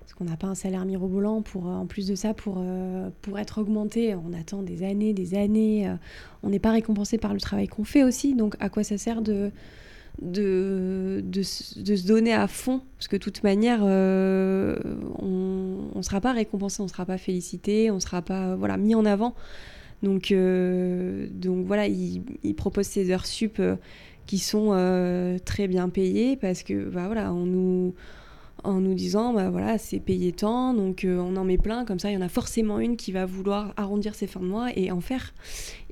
[0.00, 1.42] Parce qu'on n'a pas un salaire mirobolant.
[1.42, 5.14] Pour, euh, en plus de ça, pour, euh, pour être augmenté, on attend des années,
[5.14, 5.88] des années.
[5.88, 5.94] euh,
[6.44, 8.34] on n'est pas récompensé par le travail qu'on fait aussi.
[8.34, 9.50] Donc à quoi ça sert de,
[10.20, 14.76] de, de, de se donner à fond Parce que de toute manière, euh,
[15.18, 18.56] on ne sera pas récompensé, on ne sera pas félicité, on ne sera pas euh,
[18.56, 19.34] voilà, mis en avant.
[20.02, 23.62] Donc, euh, donc voilà, il, il propose ces heures sup
[24.26, 24.70] qui sont
[25.44, 27.94] très bien payées parce que bah, voilà, on nous,
[28.64, 31.98] en nous disant bah voilà c'est payé tant donc euh, on en met plein comme
[31.98, 34.68] ça il y en a forcément une qui va vouloir arrondir ses fins de mois
[34.76, 35.34] et en faire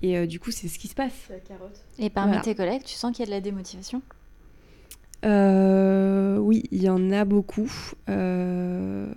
[0.02, 1.82] et euh, du coup c'est ce qui se passe La carotte.
[1.98, 2.42] Et parmi Voilà.
[2.44, 4.02] tes collègues, tu sens qu'il y a de la démotivation?
[5.24, 7.70] Euh, oui, il y en a beaucoup.
[8.08, 9.12] Euh,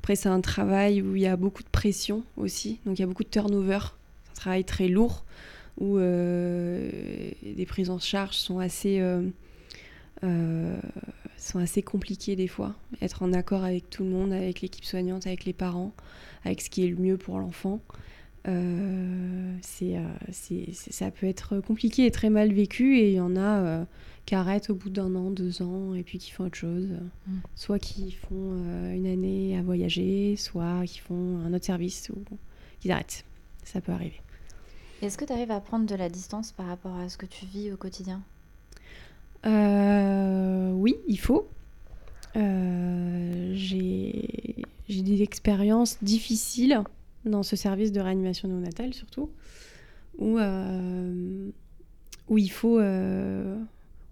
[0.00, 2.80] Après, c'est un travail où il y a beaucoup de pression aussi.
[2.84, 3.78] Donc, il y a beaucoup de turnover.
[4.24, 5.24] C'est un travail très lourd
[5.80, 6.90] où euh,
[7.42, 9.22] les prises en charge sont assez, euh,
[10.24, 10.76] euh,
[11.42, 12.74] sont assez compliquées des fois.
[13.00, 15.92] Être en accord avec tout le monde, avec l'équipe soignante, avec les parents,
[16.44, 17.80] avec ce qui est le mieux pour l'enfant.
[18.48, 20.02] Euh, c'est, euh,
[20.32, 23.84] c'est- ça peut être compliqué et très mal vécu et il y en a euh,
[24.26, 26.88] qui arrêtent au bout d'un an, deux ans et puis qui font autre chose.
[27.26, 27.36] Mm.
[27.54, 28.30] Soit qui font
[28.66, 32.24] euh, une année à voyager, soit qui font un autre service ou
[32.80, 33.24] qu'ils arrêtent.
[33.64, 34.20] Ça peut arriver.
[35.02, 37.46] Est-ce que tu arrives à prendre de la distance par rapport à ce que tu
[37.46, 38.22] vis au quotidien?
[39.44, 41.48] Oui, il faut.
[42.36, 46.82] Euh, j'ai des expériences difficiles
[47.24, 49.30] dans ce service de réanimation néonatale surtout,
[50.18, 51.50] où, euh,
[52.28, 53.56] où, il faut, euh,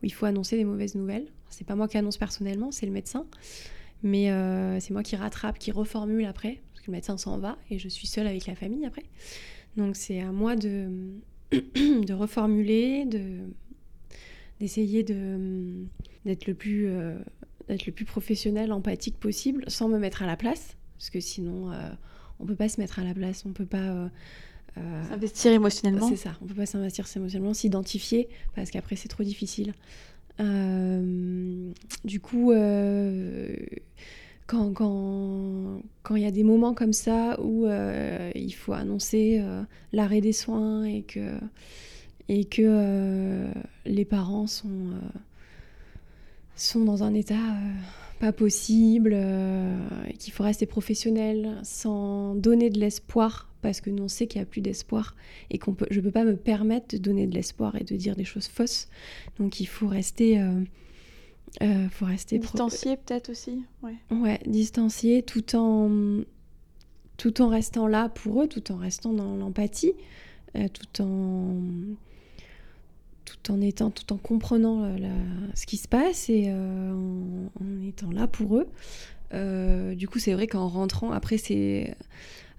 [0.02, 1.26] où il faut annoncer des mauvaises nouvelles.
[1.48, 3.26] C'est pas moi qui annonce personnellement, c'est le médecin,
[4.02, 7.58] mais euh, c'est moi qui rattrape, qui reformule après, parce que le médecin s'en va
[7.70, 9.04] et je suis seule avec la famille après.
[9.76, 10.88] Donc c'est à moi de,
[11.52, 13.40] de reformuler, de
[14.60, 15.86] d'essayer de
[16.24, 17.18] d'être le plus euh,
[17.68, 21.72] d'être le plus professionnel, empathique possible, sans me mettre à la place, parce que sinon
[21.72, 21.90] euh,
[22.38, 24.08] on peut pas se mettre à la place, on peut pas euh,
[25.08, 26.08] S'investir émotionnellement.
[26.08, 29.74] c'est ça, on peut pas s'investir émotionnellement, s'identifier, parce qu'après c'est trop difficile.
[30.38, 32.52] Du coup,
[34.46, 39.42] quand quand quand il y a des moments comme ça où il faut annoncer
[39.92, 41.38] l'arrêt des soins et que
[42.32, 43.50] et que euh,
[43.86, 45.18] les parents sont euh,
[46.54, 47.72] sont dans un état euh,
[48.20, 54.08] pas possible, et qu'il faut rester professionnel sans donner de l'espoir, parce que nous on
[54.08, 55.16] sait qu'il n'y a plus d'espoir
[55.50, 57.96] et qu'on peut, je ne peux pas me permettre de donner de l'espoir et de
[57.96, 58.88] dire des choses fausses.
[59.38, 60.38] Donc il faut rester,
[61.90, 63.62] faut rester pro- Distancié peut-être aussi.
[63.82, 63.96] Ouais.
[64.10, 66.20] Ouais, distancié tout en
[67.16, 69.94] tout en restant là pour eux, tout en restant dans l'empathie,
[70.54, 71.54] tout en
[73.30, 74.96] tout en étant tout en comprenant euh,
[75.54, 78.68] ce qui se passe et euh, en, étant là pour eux.
[79.32, 81.94] Euh, du coup, c'est vrai qu'en rentrant après c'est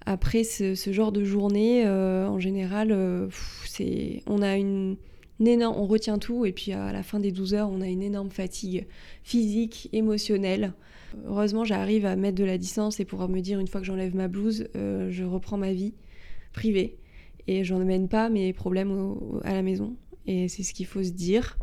[0.06, 3.28] après ce, genre de journée, en général,
[3.66, 4.96] c'est on a une,
[5.38, 8.02] énorme, on retient tout et puis à la fin des 12 heures, on a une
[8.02, 8.86] énorme fatigue
[9.22, 10.72] physique, émotionnelle.
[11.26, 14.16] Heureusement, j'arrive à mettre de la distance et pour me dire une fois que j'enlève
[14.16, 15.94] ma blouse, je reprends ma vie
[16.52, 16.96] privée
[17.46, 19.94] et j'en mène pas mes problèmes à la maison.
[20.26, 21.58] Et c'est ce qu'il faut se dire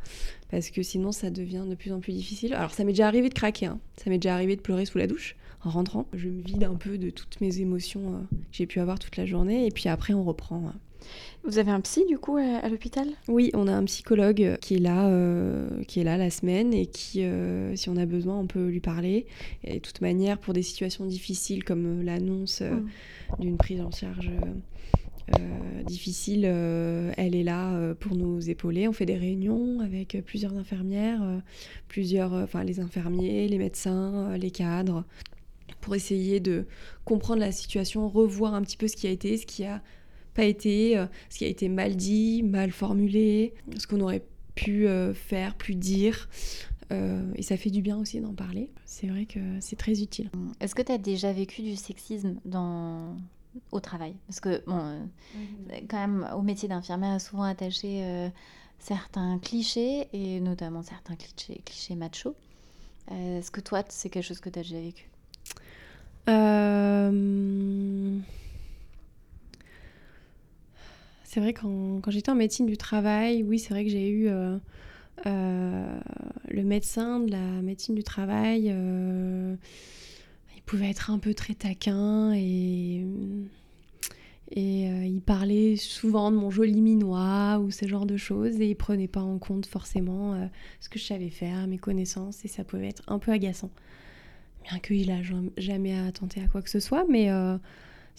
[0.52, 2.54] parce que sinon ça devient de plus en plus difficile.
[2.54, 3.80] Alors ça m'est déjà arrivé de craquer, hein.
[3.98, 6.08] ça m'est déjà arrivé de pleurer sous la douche en rentrant.
[6.14, 9.18] Je me vide un peu de toutes mes émotions euh, que j'ai pu avoir toute
[9.18, 10.68] la journée et puis après on reprend.
[10.68, 10.72] euh.
[11.44, 13.08] Vous avez un psy du coup à, l'hôpital?
[13.28, 16.86] Oui, on a un psychologue qui est là, euh, qui est là la semaine et
[16.86, 19.26] qui, euh, si on a besoin, on peut lui parler.
[19.64, 23.40] Et de toute manière, pour des situations difficiles comme l'annonce mm.
[23.40, 24.30] d'une prise en charge
[25.86, 28.88] difficile, elle est là pour nous épauler.
[28.88, 31.42] On fait des réunions avec plusieurs infirmières,
[31.88, 35.04] plusieurs, les infirmiers, les médecins, les cadres,
[35.82, 36.66] pour essayer de
[37.06, 39.82] comprendre la situation, revoir un petit peu ce qui a été, ce qui a
[40.34, 44.24] pas été, euh, ce qui a été mal dit, mal formulé, ce qu'on aurait
[44.56, 46.30] pu euh, faire, plus dire.
[46.92, 48.70] Euh, et ça fait du bien aussi d'en parler.
[48.86, 50.30] C'est vrai que c'est très utile.
[50.60, 53.16] Est-ce que tu as déjà vécu du sexisme dans...
[53.72, 55.10] au travail Parce que, bon,
[55.90, 58.32] quand même, au métier d'infirmière, souvent attaché
[58.80, 62.36] certains clichés, et notamment certains clichés, clichés machos.
[63.12, 65.10] Est-ce que toi, c'est quelque chose que tu as déjà vécu?
[66.30, 68.20] Euh...
[71.30, 74.30] C'est vrai quand, quand j'étais en médecine du travail, oui, c'est vrai que j'ai eu
[74.30, 74.58] euh,
[75.28, 76.00] euh,
[76.48, 78.74] le médecin de la médecine du travail.
[80.70, 83.06] Euh, pouvait être un peu très taquin et,
[84.52, 88.76] et il parlait souvent de mon joli minois ou ce genre de choses et il
[88.76, 92.90] prenait pas en compte forcément ce que je savais faire, mes connaissances et ça pouvait
[92.90, 93.72] être un peu agaçant.
[94.64, 95.22] Bien qu'il n'a
[95.58, 97.30] jamais attenté à quoi que ce soit, mais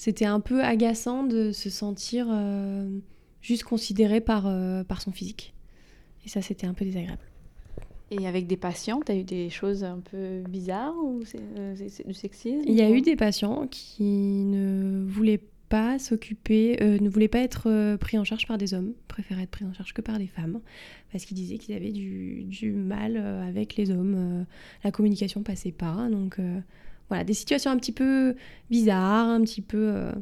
[0.01, 2.89] c'était un peu agaçant de se sentir euh,
[3.43, 5.53] juste considéré par, euh, par son physique.
[6.25, 7.30] Et ça, c'était un peu désagréable.
[8.11, 11.75] Et avec des patients, tu as eu des choses un peu bizarres ou c'est euh,
[12.07, 17.29] du sexisme Il y a eu des patients qui ne voulaient pas s'occuper, ne voulaient
[17.29, 20.19] pas être pris en charge par des hommes, préféraient être pris en charge que par
[20.19, 20.61] des femmes,
[21.13, 24.47] parce qu'ils disaient qu'ils avaient du, du mal avec les hommes.
[24.83, 26.41] la communication passait pas, donc
[27.11, 28.35] voilà, des situations un petit peu
[28.71, 30.13] bizarres, un petit peu euh,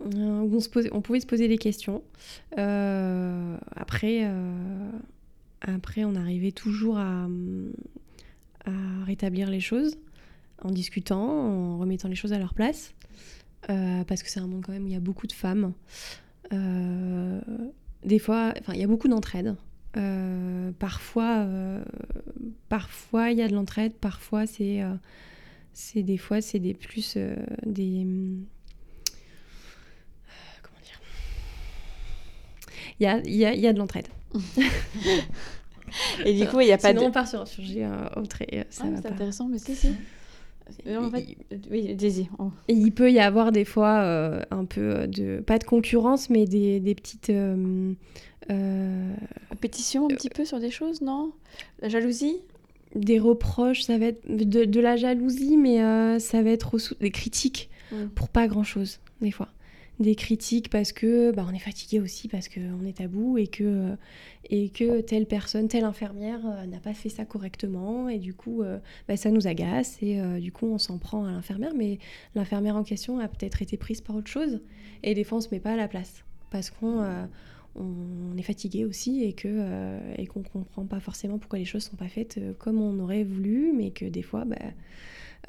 [0.00, 2.02] où on, se on pouvait se poser des questions.
[2.58, 4.90] Euh, après, euh,
[5.66, 7.28] après, on arrivait toujours à,
[9.04, 9.96] rétablir les choses
[10.62, 12.94] en discutant, en remettant les choses à leur place.
[13.68, 15.72] parce que c'est un monde quand même où il y a beaucoup de femmes.
[16.50, 19.54] des fois, il y a beaucoup d'entraide.
[20.78, 21.46] parfois,
[22.68, 24.82] parfois il y a de l'entraide, parfois c'est
[26.02, 28.06] des fois, c'est des plus euh, des.
[28.06, 28.40] Euh,
[30.62, 31.00] comment dire?
[32.98, 34.08] Il y a, y, a, y a, de l'entraide.
[36.24, 37.06] Et du coup, il n'y a pas Sinon, de.
[37.06, 39.88] on part sur un sujet euh, autre et ça ah, C'est intéressant, mais si, si.
[40.88, 41.36] En fait,
[41.70, 42.28] oui, dis
[42.68, 44.00] Il peut y avoir des fois
[44.50, 47.30] un peu de, pas de concurrence, mais des, des petites.
[48.50, 49.14] Euh,
[49.50, 51.32] Compétition un petit peu sur des choses, non?
[51.80, 52.36] La jalousie?
[52.94, 57.10] Des reproches, ça va être de, la jalousie, mais euh, ça va être aussi des
[57.10, 58.06] critiques mm.
[58.14, 59.48] pour pas grand chose, des fois.
[59.98, 63.46] Des critiques parce que bah, on est fatigué aussi, parce qu'on est à bout et
[63.46, 63.96] que, euh,
[64.50, 68.62] et que telle personne, telle infirmière euh, n'a pas fait ça correctement et du coup
[69.08, 71.98] bah, ça nous agace et du coup on s'en prend à l'infirmière, mais
[72.34, 74.60] l'infirmière en question a peut-être été prise par autre chose
[75.02, 77.00] et des fois on se met pas à la place parce qu'on
[77.78, 81.84] on est fatigué aussi et que euh, et qu'on comprend pas forcément pourquoi les choses
[81.84, 84.56] sont pas faites euh, comme on aurait voulu, mais que des fois, bah,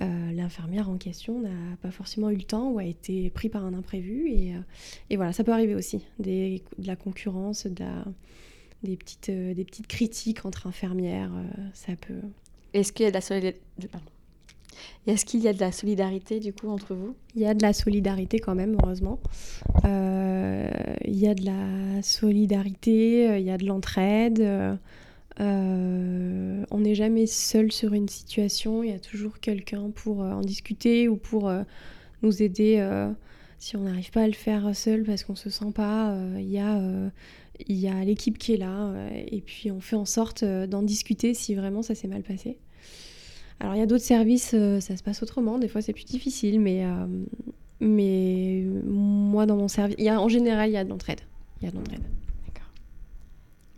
[0.01, 3.65] euh, l'infirmière en question n'a pas forcément eu le temps ou a été pris par
[3.65, 4.53] un imprévu et,
[5.09, 7.85] et voilà, ça peut arriver aussi, des, de la concurrence, de
[8.83, 11.31] des petites des petites critiques entre infirmières,
[11.73, 12.21] ça peut.
[12.73, 13.59] Est-ce qu'il y a de la solidarité
[15.07, 17.15] est-ce qu'il y a de la solidarité du coup entre vous?
[17.35, 19.19] Il y a de la solidarité quand même, heureusement.
[19.85, 20.69] Euh,
[21.05, 24.39] il y a de la solidarité, euh, il y a de l'entraide.
[25.39, 30.41] Euh, on n'est jamais seul sur une situation, il y a toujours quelqu'un pour en
[30.41, 31.51] discuter ou pour
[32.23, 32.83] nous aider
[33.59, 36.17] si on n'arrive pas à le faire seul parce qu'on se sent pas.
[36.37, 36.81] Il y a
[37.67, 41.55] y a l'équipe qui est là et puis on fait en sorte d'en discuter si
[41.55, 42.57] vraiment ça s'est mal passé.
[43.59, 46.05] Alors il y a d'autres services, euh, ça se passe autrement, des fois c'est plus
[46.05, 47.07] difficile, mais, euh,
[47.79, 51.21] mais moi dans mon service, en général il y a de l'entraide.
[51.61, 52.03] Il y a de l'entraide.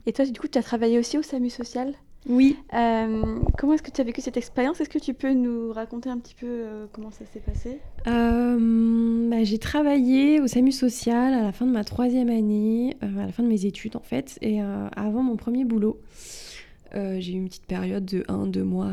[0.09, 1.93] Et toi du coup tu as travaillé aussi au SAMU social?
[2.27, 2.57] Oui.
[2.73, 4.81] Euh, comment est-ce que tu as vécu cette expérience?
[4.81, 7.79] Est-ce que tu peux nous raconter un petit peu comment ça s'est passé?
[8.05, 13.31] Bah, J'ai travaillé au SAMU social à la fin de ma troisième année, à la
[13.31, 16.01] fin de mes études en fait, et avant mon premier boulot.
[16.93, 18.91] j'ai eu une petite période de 1-2 mois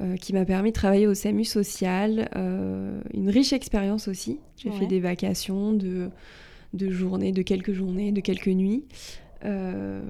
[0.00, 2.28] euh, qui m'a permis de travailler au SAMU social.
[2.34, 4.40] Euh, une riche expérience aussi.
[4.56, 6.10] J'ai fait des vacations de,
[6.72, 8.82] de journées, de quelques journées, de quelques nuits.
[9.44, 10.02] Euh,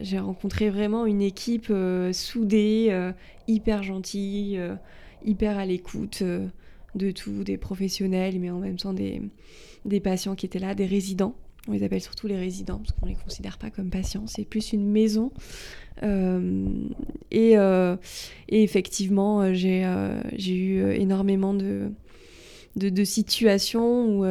[0.00, 1.72] j'ai rencontré vraiment une équipe
[2.12, 3.12] soudée,
[3.46, 4.60] hyper gentille,
[5.24, 6.22] hyper à l'écoute
[6.94, 9.22] de tout, des professionnels, mais en même temps des,
[9.84, 11.34] des patients qui étaient là, des résidents.
[11.66, 14.26] On les appelle surtout les résidents parce qu'on ne les considère pas comme patients.
[14.26, 15.32] C'est plus une maison.
[17.30, 17.56] Et,
[18.48, 19.84] effectivement, j'ai
[20.46, 21.90] eu énormément de,
[22.76, 24.24] de situations où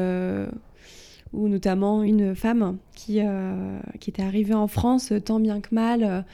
[1.34, 6.26] ou notamment une femme qui, euh, était arrivée en France tant bien que mal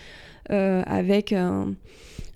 [0.52, 1.76] euh, avec un,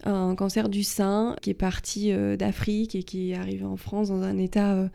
[0.05, 4.22] cancer du sein, qui est partie euh, d'Afrique et qui est arrivée en France dans
[4.22, 4.89] un état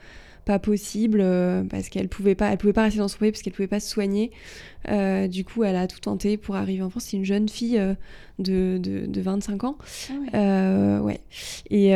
[0.49, 1.25] pas possible
[1.71, 3.81] parce qu'elle pouvait pas elle pouvait pas rester dans son pays parce qu'elle pouvait pas
[3.81, 4.31] se soigner
[5.29, 7.81] du coup elle a tout tenté pour arriver en France c'est une jeune fille
[8.39, 9.79] de, de, 25 ans
[10.33, 11.01] ah ouais.
[11.01, 11.21] ouais.
[11.71, 11.91] Et,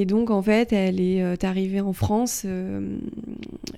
[0.00, 2.46] et, donc en fait elle est arrivée en France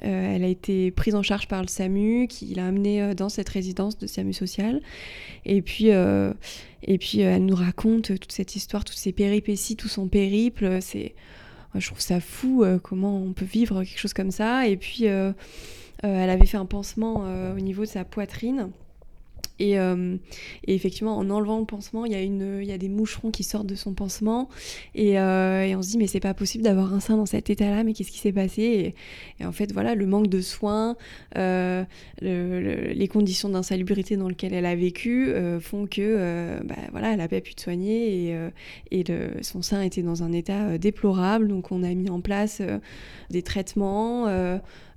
[0.04, 3.28] euh, elle a été prise en charge par le SAMU, qui l'a amenée euh, dans
[3.28, 4.80] cette résidence de SAMU social.
[5.44, 6.32] Et puis, euh,
[6.82, 10.78] et puis elle nous raconte toute cette histoire, toutes ses péripéties, tout son périple.
[10.80, 11.14] C'est,
[11.74, 14.66] je trouve ça fou comment on peut vivre quelque chose comme ça.
[14.66, 15.34] Et puis, elle
[16.02, 17.24] avait fait un pansement
[17.56, 18.70] au niveau de sa poitrine.
[19.60, 20.16] Euh,
[20.66, 23.66] et, effectivement, en enlevant le pansement, il y, a y a des moucherons qui sortent
[23.66, 24.48] de son pansement.
[24.94, 27.84] Et, euh, on se dit, mais c'est pas possible d'avoir un sein dans cet état-là,
[27.84, 28.94] mais qu'est-ce qui s'est passé?
[29.40, 30.96] Et, en fait, voilà, le manque de soins,
[31.36, 31.84] euh,
[32.20, 37.40] les conditions d'insalubrité dans lesquelles elle a vécu font que, bah, voilà, elle n'a pas
[37.40, 38.30] pu te soigner
[38.90, 39.04] et, et
[39.42, 41.48] son sein était dans un état déplorable.
[41.48, 42.62] Donc, on a mis en place
[43.30, 44.26] des traitements.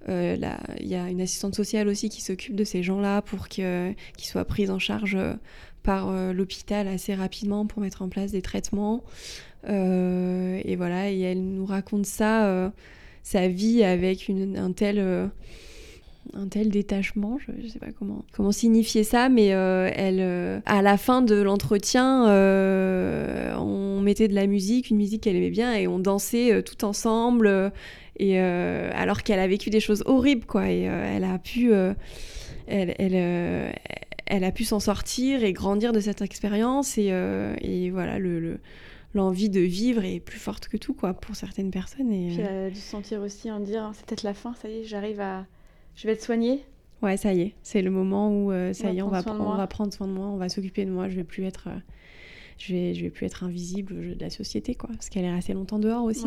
[0.07, 0.37] Euh,
[0.79, 4.45] il y a une assistante sociale aussi qui s'occupe de ces gens-là pour qu'ils soient
[4.45, 5.33] pris en charge euh,
[5.83, 9.03] par euh, l'hôpital assez rapidement pour mettre en place des traitements.
[9.67, 12.71] et voilà, et elle nous raconte ça,
[13.23, 15.31] sa vie avec un tel
[16.33, 20.97] un tel détachement, je, ne sais pas comment, comment signifier ça, mais elle, à la
[20.97, 22.25] fin de l'entretien,
[23.57, 27.71] on mettait de la musique, une musique qu'elle aimait bien, et on dansait tout ensemble.
[28.17, 30.69] Et euh, alors qu'elle a vécu des choses horribles, quoi.
[30.69, 31.93] Et euh, elle a pu, euh,
[32.67, 33.75] elle, elle,
[34.25, 36.97] elle, a pu s'en sortir et grandir de cette expérience.
[36.97, 37.11] Et,
[37.61, 38.59] et, voilà, le,
[39.13, 42.11] l'envie de vivre est plus forte que tout, quoi, pour certaines personnes.
[42.11, 44.69] Et, Puis elle a dû se sentir aussi en dire, c'est peut-être la fin, ça
[44.69, 45.45] y est, j'arrive à,
[45.95, 46.63] je vais être soignée.
[47.01, 49.67] Ouais, ça y est, c'est le moment où ça y est, on va, on va
[49.67, 51.67] prendre soin de moi, on va s'occuper de moi, je vais plus être
[52.57, 54.89] je vais, je vais plus être invisible de la société, quoi.
[54.89, 56.25] Parce qu'elle est restée longtemps dehors aussi.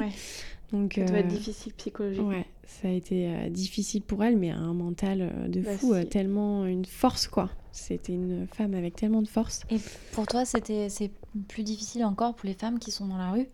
[0.72, 2.28] Donc, ça doit être euh, difficile psychologiquement.
[2.28, 5.94] Ouais, ça a été euh, difficile pour elle, mais un mental euh, de bah, fou,
[6.04, 7.50] tellement une force, quoi.
[7.72, 9.62] C'était une femme avec tellement de force.
[9.70, 9.78] Et
[10.12, 11.10] pour toi, c'était c'est
[11.48, 13.46] plus difficile encore pour les femmes qui sont dans la rue?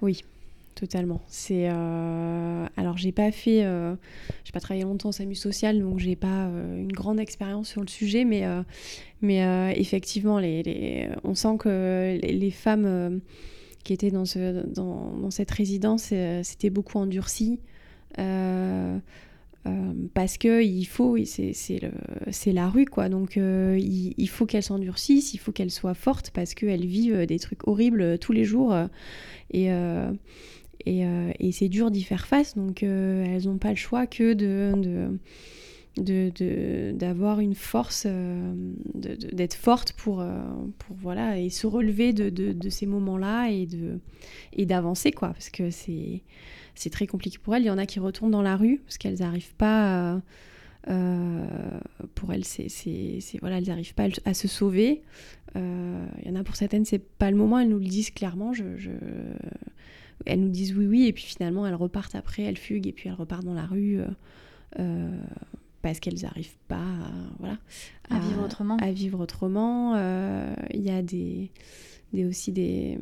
[0.00, 0.22] Oui,
[0.74, 1.20] totalement.
[1.28, 3.60] C'est alors j'ai pas fait,
[4.44, 6.48] j'ai pas travaillé longtemps au SAMU social, donc j'ai pas
[6.78, 8.44] une grande expérience sur le sujet, mais
[9.20, 13.20] mais effectivement, les, les, on sent que les, les femmes
[13.86, 17.60] qui étaient dans, ce, dans, cette résidence, euh, c'était beaucoup endurci.
[18.18, 18.98] Euh,
[19.66, 25.38] euh, parce que il faut, c'est la rue quoi, donc il, faut qu'elle s'endurcisse, il
[25.38, 28.74] faut qu'elle soit forte parce qu'elle vivent des trucs horribles tous les jours
[29.52, 29.70] et,
[30.86, 35.18] et, c'est dur d'y faire face, donc elles n'ont pas le choix que de
[35.96, 38.52] d'avoir de, une force, euh,
[38.94, 40.42] d'être forte pour, euh,
[40.78, 47.06] pour, voilà, et se relever de, ces moments-là et d'avancer, quoi, parce que c'est très
[47.06, 47.62] compliqué pour elles.
[47.62, 50.20] Il y en a qui retournent dans la rue parce qu'elles n'arrivent pas,
[50.88, 51.78] euh,
[52.14, 52.68] pour elles, c'est
[53.40, 55.02] voilà, elles n'arrivent pas à se sauver.
[55.54, 58.52] Il y en a pour certaines, c'est pas le moment, elles nous le disent clairement.
[58.52, 58.64] Je...
[60.26, 63.08] Elles nous disent oui, oui, et puis finalement, elles repartent après, elles fuguent, et puis
[63.08, 64.00] elles repartent dans la rue
[65.86, 67.58] parce qu'elles n'arrivent pas à, voilà,
[68.10, 68.76] à, vivre autrement.
[68.78, 69.94] À vivre autrement.
[69.94, 71.52] Euh, il y a des,
[72.12, 72.98] des aussi des,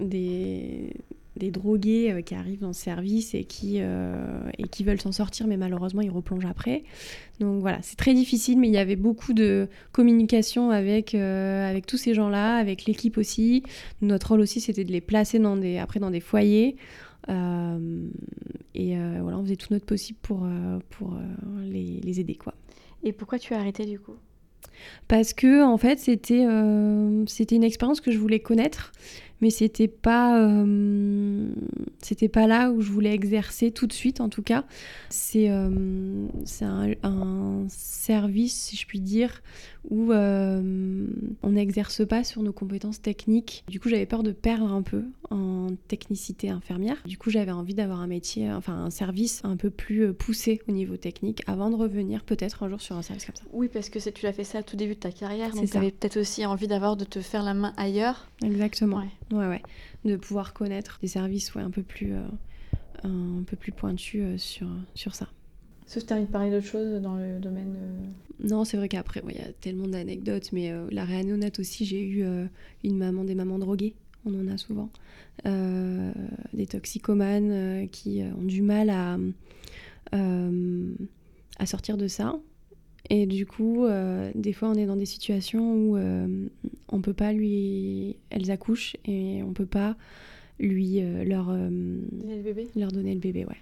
[0.00, 0.94] des,
[1.36, 5.12] des drogués euh, qui arrivent dans le service et qui, euh, et qui veulent s'en
[5.12, 6.84] sortir, mais malheureusement ils replongent après.
[7.38, 11.98] Donc voilà, c'est très difficile, mais il y avait beaucoup de communication avec, avec tous
[11.98, 13.62] ces gens-là, avec l'équipe aussi.
[14.00, 16.76] Notre rôle aussi, c'était de les placer dans des, après dans des foyers.
[17.28, 18.08] Euh,
[18.74, 21.16] et euh, voilà, on faisait tout notre possible pour, euh, pour
[21.62, 22.34] les, les, aider.
[22.34, 22.54] Quoi.
[23.02, 24.16] Et pourquoi tu as arrêté du coup?
[25.08, 26.46] Parce que en fait, c'était
[27.26, 28.92] c'était une expérience que je voulais connaître
[29.40, 31.48] mais c'était pas euh,
[32.00, 34.64] c'était pas là où je voulais exercer tout de suite en tout cas
[35.08, 39.42] c'est euh, c'est un, service si je puis dire
[39.88, 41.06] où euh,
[41.42, 43.64] on n'exerce pas sur nos compétences techniques.
[43.68, 46.96] Du coup j'avais peur de perdre un peu en technicité infirmière.
[47.06, 50.72] Du coup j'avais envie d'avoir un métier enfin un service un peu plus poussé au
[50.72, 53.44] niveau technique avant de revenir peut-être un jour sur un service comme ça.
[53.52, 55.76] Oui parce que tu as fait ça au tout début de ta carrière donc tu
[55.76, 58.28] avais peut-être aussi envie d'avoir de te faire la main ailleurs.
[58.42, 59.02] Exactement.
[59.32, 59.62] Ouais, ouais.
[60.04, 62.26] De pouvoir connaître des services ouais, un peu plus, euh,
[63.04, 65.28] un peu plus pointus euh, sur, sur ça.
[65.90, 67.74] Sauf tu as envie de parler d'autre chose dans le domaine.
[68.38, 72.24] Non, c'est vrai qu'après, il y a tellement d'anecdotes, mais la réanonate aussi, j'ai eu
[72.84, 74.88] une maman, des mamans droguées, on en a souvent.
[75.44, 79.18] des toxicomanes qui ont du mal à,
[80.12, 82.38] à sortir de ça.
[83.08, 86.46] Et du coup, euh, des fois, on est dans des situations où euh,
[86.88, 88.16] on peut pas lui.
[88.30, 89.96] Elles accouchent et on peut pas
[90.58, 92.68] lui euh, leur donner le bébé.
[92.76, 93.56] Leur donner le bébé, ouais.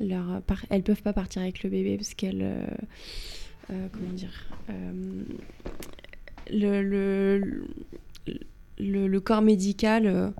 [0.00, 2.46] Leur Elles peuvent pas partir avec le bébé parce qu'elles.
[3.68, 4.48] comment dire
[6.52, 7.38] le, le,
[8.78, 10.32] le, le, corps médical.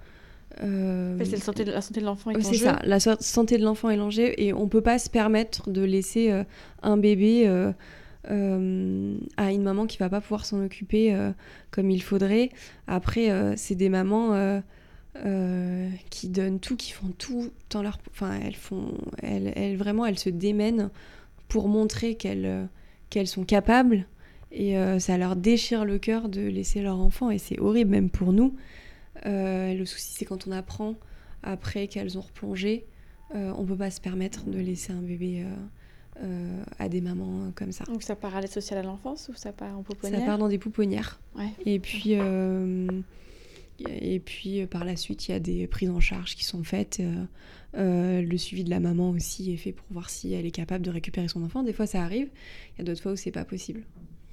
[0.63, 4.01] Euh, c'est la santé de, l'enfant est en C'est ça, la santé de l'enfant est
[4.01, 6.33] en jeu et on peut pas se permettre de laisser
[6.83, 7.47] un bébé
[8.31, 11.33] euh, à une maman qui va pas pouvoir s'en occuper euh,
[11.71, 12.51] comme il faudrait.
[12.87, 14.63] Après, euh, c'est des mamans
[16.11, 17.99] qui donnent tout, qui font tout dans leur.
[18.11, 18.95] Enfin, elles font.
[19.23, 20.91] Elles, elles vraiment, elles se démènent
[21.49, 22.69] pour montrer qu'elles
[23.11, 24.07] qu'elles sont capables.
[24.53, 27.31] Et ça leur déchire le cœur de laisser leur enfant.
[27.31, 28.57] Et c'est horrible, même pour nous.
[29.25, 30.95] le souci, c'est quand on apprend
[31.43, 32.87] après qu'elles ont replongé,
[33.35, 35.45] on peut pas se permettre de laisser un bébé
[36.23, 37.85] euh, à des mamans comme ça.
[37.85, 40.21] Donc ça part à l'aide sociale à l'enfance ou ça part en pouponnière?
[40.21, 41.19] Ça part dans des pouponnières.
[41.65, 42.87] Et puis, euh,
[43.89, 46.65] et puis euh, par la suite, il y a des prises en charge qui sont
[46.65, 47.03] faites.
[47.75, 50.91] le suivi de la maman aussi est fait pour voir si elle est capable de
[50.91, 51.63] récupérer son enfant.
[51.63, 52.29] Des fois, ça arrive.
[52.75, 53.85] Il y a d'autres fois où c'est pas possible.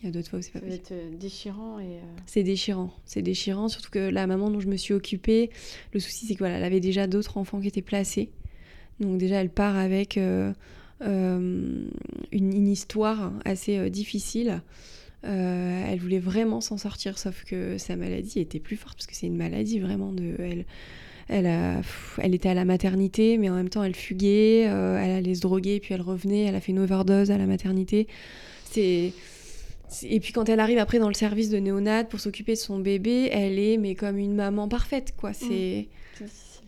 [0.01, 0.83] Il y a d'autres fois où c'est pas possible.
[0.87, 1.99] Ça être déchirant et.
[2.25, 2.93] C'est déchirant.
[3.05, 5.49] C'est déchirant, surtout que la maman dont je me suis occupée,
[5.93, 8.29] le souci c'est qu'elle avait déjà d'autres enfants qui étaient placés.
[8.99, 10.17] Donc déjà, elle part avec
[11.01, 11.87] euh,
[12.31, 14.61] une, histoire assez euh, difficile.
[15.25, 19.15] Euh, elle voulait vraiment s'en sortir, sauf que sa maladie était plus forte, parce que
[19.15, 20.35] c'est une maladie vraiment de...
[20.39, 20.65] Elle,
[21.29, 21.81] elle, a,
[22.19, 25.81] elle était à la maternité, mais en même temps elle fuguait, elle allait se droguer,
[25.81, 28.07] puis elle revenait, elle a fait une overdose à la maternité.
[28.63, 29.11] C'est...
[30.03, 32.79] Et puis quand elle arrive après dans le service de néonat pour s'occuper de son
[32.79, 35.33] bébé, elle est mais comme une maman parfaite quoi.
[35.33, 35.87] C'est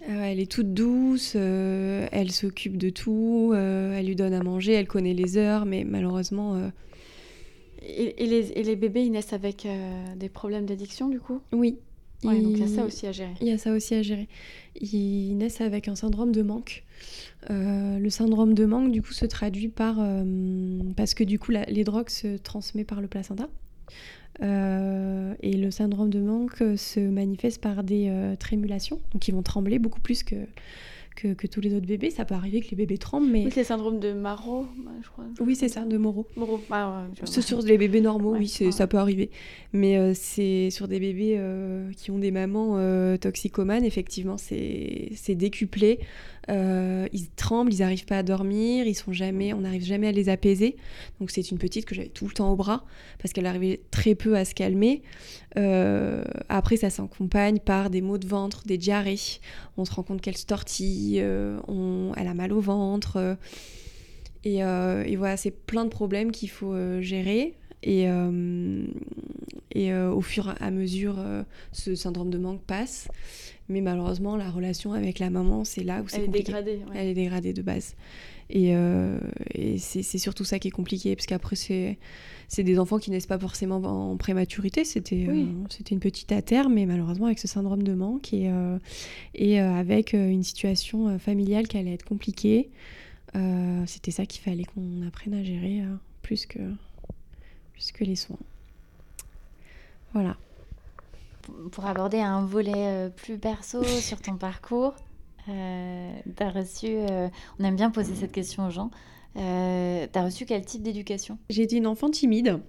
[0.08, 4.42] ah elle est toute douce, euh, elle s'occupe de tout, euh, elle lui donne à
[4.42, 6.72] manger, elle connaît les heures, mais malheureusement.
[7.84, 9.68] Euh, et, les, bébés, ils naissent avec
[10.18, 11.42] des problèmes d'addiction, du coup?
[11.52, 11.78] Oui.
[12.24, 13.34] donc il y a ça aussi à gérer.
[13.42, 14.28] Il y a ça aussi à gérer.
[14.80, 16.84] Ils naissent avec un syndrome de manque.
[17.50, 19.98] le syndrome de manque, du coup, se traduit par.
[20.96, 23.50] parce que, du coup, les drogues se transmettent par le placenta.
[24.42, 29.42] Euh, et le syndrome de manque se manifeste par des euh, trémulations, donc ils vont
[29.42, 30.36] trembler beaucoup plus que,
[31.20, 32.10] que, tous les autres bébés.
[32.10, 33.46] Ça peut arriver que les bébés tremblent, mais...
[33.46, 34.66] Oui, c'est le syndrome de Maro,
[35.02, 35.26] je crois.
[35.40, 36.26] Oui, c'est ça, de Moro.
[36.36, 39.30] Moro, ah, C'est sur les bébés normaux, oui, ça peut arriver.
[39.74, 41.40] Mais euh, c'est sur des bébés
[41.98, 42.78] qui ont des mamans
[43.18, 46.00] toxicomanes, effectivement, c'est décuplé.
[46.50, 50.12] Euh, ils tremblent, ils n'arrivent pas à dormir, ils sont jamais, on n'arrive jamais à
[50.12, 50.78] les apaiser.
[51.20, 52.86] Donc c'est une petite que j'avais tout le temps au bras
[53.20, 55.04] parce qu'elle arrivait très peu à se calmer.
[55.58, 59.40] Euh, après, ça s'accompagne par des maux de ventre, des diarrhées.
[59.78, 61.60] On se rend compte qu'elle se tortille, euh,
[62.18, 63.38] elle a mal au ventre.
[64.44, 67.56] Et, et, voilà, c'est plein de problèmes qu'il faut gérer.
[67.84, 68.08] Et,
[69.76, 71.18] et au fur et à mesure,
[71.74, 73.08] ce syndrome de manque passe.
[73.70, 76.52] Mais malheureusement, la relation avec la maman, c'est là où c'est compliqué.
[76.52, 76.80] Elle est dégradée.
[76.96, 77.96] Elle est dégradée de base.
[78.50, 79.20] Et, euh,
[79.54, 83.38] et c'est surtout ça qui est compliqué, parce qu'après, c'est des enfants qui naissent pas
[83.38, 84.84] forcément en prématurité.
[84.86, 88.50] C'était euh, c'était une petite à terre, mais malheureusement avec ce syndrome de manque et,
[88.50, 88.80] euh,
[89.36, 92.70] et avec une situation familiale qui allait être compliquée.
[93.86, 95.84] C'était ça qu'il fallait qu'on apprenne à gérer
[96.24, 96.60] plus, que,
[97.74, 98.40] plus que les soins.
[100.14, 100.36] Voilà
[101.72, 104.96] pour aborder un volet euh, plus perso sur ton parcours,
[105.50, 107.28] euh, as reçu, euh,
[107.60, 108.92] on aime bien poser cette question aux gens,
[109.38, 111.38] euh, tu as reçu quel type d'éducation?
[111.50, 112.60] J'ai été une enfant timide.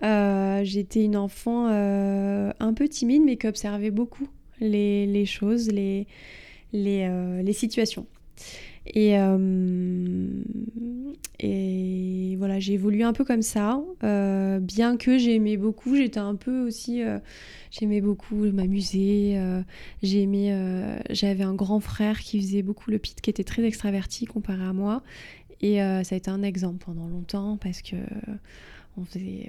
[0.00, 4.28] J'étais une enfant un peu timide, mais qui observait beaucoup
[4.60, 6.06] les, les choses, les,
[6.72, 8.06] les, les situations.
[8.94, 10.28] Et, euh,
[11.40, 16.34] et voilà, j'ai évolué un peu comme ça, euh, bien que j'aimais beaucoup, j'étais un
[16.34, 17.18] peu aussi, euh,
[17.70, 19.38] j'aimais beaucoup m'amuser,
[20.02, 24.64] j'aimais, j'avais un grand frère qui faisait beaucoup le pit, qui était très extraverti comparé
[24.64, 25.02] à moi,
[25.60, 27.96] et ça a été un exemple pendant longtemps parce que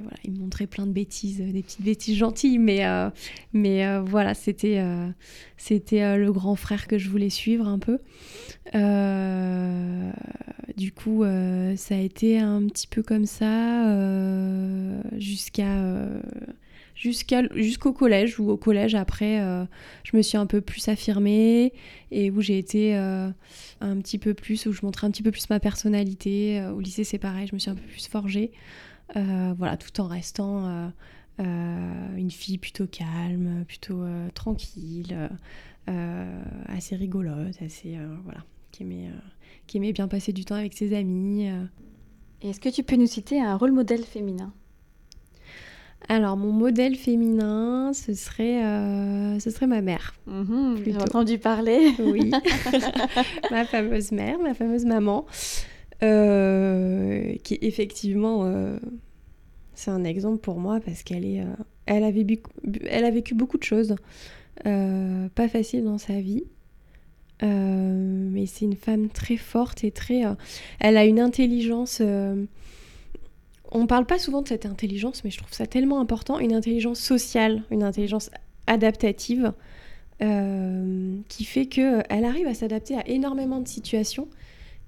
[0.01, 3.09] voilà, il me montrait plein de bêtises, des petites bêtises gentilles, mais, euh,
[3.53, 5.09] mais euh, voilà, c'était euh,
[5.57, 7.99] c'était le grand frère que je voulais suivre un peu.
[10.77, 11.23] du coup,
[11.75, 13.85] ça a été un petit peu comme ça
[15.17, 15.65] jusqu'à
[16.99, 19.65] jusqu'au collège, où au collège, après, euh,
[20.03, 21.73] je me suis un peu plus affirmée
[22.11, 23.29] et où j'ai été euh,
[23.81, 26.61] un petit peu plus, où je montrais un petit peu plus ma personnalité.
[26.75, 28.51] au lycée, c'est pareil, je me suis un peu plus forgée.
[29.15, 30.91] Voilà, tout en restant
[31.39, 34.03] une fille plutôt calme, plutôt
[34.33, 35.29] tranquille,
[36.67, 37.97] assez rigolote, assez.
[38.23, 39.09] voilà, qui aimait,
[39.67, 41.47] qui aimait bien passer du temps avec ses amis.
[42.41, 44.53] Est-ce que tu peux nous citer un rôle modèle féminin?
[46.07, 50.15] Alors, mon modèle féminin, ce serait, euh, ce serait ma mère.
[50.25, 51.91] Mhm, j'ai entendu parler.
[51.99, 52.31] Oui,
[53.51, 55.25] ma fameuse mère, ma fameuse maman,
[56.03, 58.77] euh, qui effectivement, euh,
[59.73, 61.43] c'est un exemple pour moi parce qu'elle est,
[61.85, 62.39] elle, a vécu,
[62.89, 63.95] elle a vécu beaucoup de choses,
[64.63, 66.43] pas faciles dans sa vie.
[67.41, 70.23] mais c'est une femme très forte et très.
[70.79, 72.01] elle a une intelligence
[73.71, 76.99] on parle pas souvent de cette intelligence, mais je trouve ça tellement important, une intelligence
[76.99, 78.31] sociale, une intelligence
[78.67, 79.53] adaptative,
[80.21, 84.27] euh, qui fait qu'elle euh, arrive à s'adapter à énormément de situations.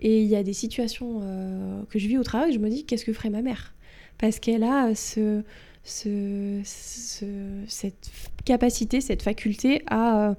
[0.02, 2.86] Et il y a des situations euh, que je vis au travail, je me dis,
[2.86, 3.74] qu'est-ce que ferait ma mère?
[4.18, 5.44] Parce qu'elle a ce,
[5.84, 8.12] cette
[8.46, 10.36] capacité, cette faculté à,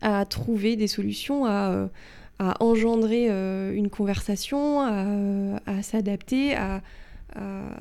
[0.00, 1.88] à trouver des solutions, à,
[2.38, 3.28] à engendrer
[3.74, 6.56] une conversation, à s'adapter,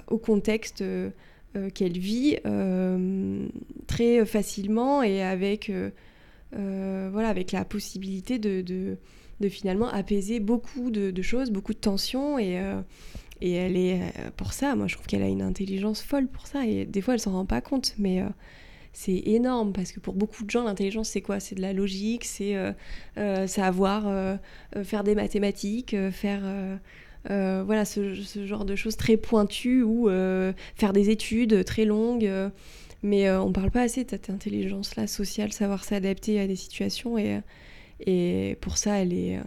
[0.08, 1.10] au contexte euh,
[1.56, 3.48] euh, qu'elle vit euh,
[3.88, 5.72] très facilement et avec,
[6.52, 8.98] voilà, avec la possibilité de,
[9.50, 12.62] finalement apaiser beaucoup de, choses, beaucoup de tensions et
[13.40, 14.02] et elle est
[14.36, 16.66] pour ça, moi je trouve qu'elle a une intelligence folle pour ça.
[16.66, 18.24] Et des fois elle s'en rend pas compte, mais
[18.94, 21.40] c'est énorme parce que pour beaucoup de gens, l'intelligence c'est quoi?
[21.40, 22.56] C'est de la logique, c'est
[23.46, 24.40] savoir
[24.84, 26.42] faire des mathématiques, faire
[27.30, 28.14] euh, voilà, ce,
[28.46, 32.26] genre de choses très pointues ou euh, faire des études très longues.
[32.26, 32.50] Euh,
[33.04, 37.18] mais on parle pas assez de cette intelligence-là sociale, savoir s'adapter à des situations.
[37.18, 37.40] Et,
[38.00, 39.40] et pour ça, elle, est,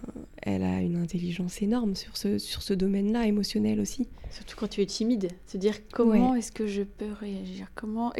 [0.42, 4.08] elle a une intelligence énorme sur ce, sur ce domaine-là, émotionnel aussi.
[4.30, 8.12] Surtout quand tu es timide, se dire comment est-ce que je peux réagir Comment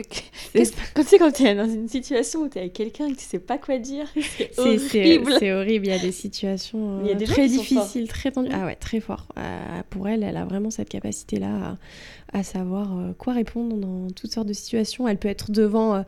[0.95, 3.25] Quand tu quand es dans une situation où tu es avec quelqu'un et que tu
[3.25, 5.35] sais pas quoi dire, c'est horrible.
[5.39, 8.51] C'est horrible, il y a des situations il y a des très difficiles, très tendues.
[8.53, 9.29] Ah ouais, très fort.
[9.39, 11.77] Euh, pour elle, elle a vraiment cette capacité-là
[12.33, 15.09] à, savoir euh, quoi répondre dans toutes sortes de situations.
[15.09, 16.05] Elle peut être devant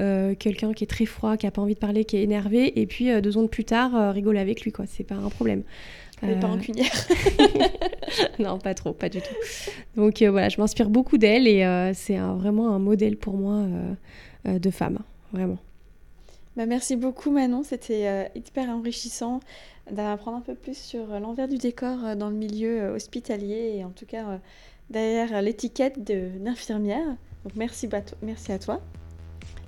[0.00, 2.80] euh, quelqu'un qui est très froid, qui a pas envie de parler, qui est énervé,
[2.80, 4.86] et puis deux secondes plus tard, rigoler avec lui, quoi.
[4.86, 5.62] C'est pas un problème.
[6.22, 6.92] Elle pas rancunière.
[8.38, 9.34] non, pas trop, pas du tout.
[9.96, 13.66] Donc euh, voilà, je m'inspire beaucoup d'elle et euh, c'est vraiment un modèle pour moi
[14.46, 15.00] euh, de femme,
[15.32, 15.58] vraiment.
[16.56, 19.40] Bah, merci beaucoup Manon, c'était hyper enrichissant
[19.90, 24.06] d'apprendre un peu plus sur l'envers du décor dans le milieu hospitalier et en tout
[24.06, 24.40] cas
[24.90, 26.02] derrière l'étiquette
[26.42, 27.06] d'infirmière.
[27.44, 27.88] Donc merci,
[28.22, 28.80] merci à toi.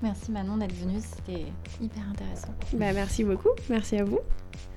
[0.03, 1.47] Merci Manon d'être venue, c'était
[1.83, 2.55] hyper intéressant.
[2.75, 4.21] Bah, merci beaucoup, merci à vous.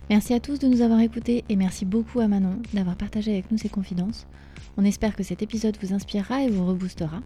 [0.09, 3.51] Merci à tous de nous avoir écoutés et merci beaucoup à Manon d'avoir partagé avec
[3.51, 4.27] nous ses confidences.
[4.77, 7.21] On espère que cet épisode vous inspirera et vous reboostera.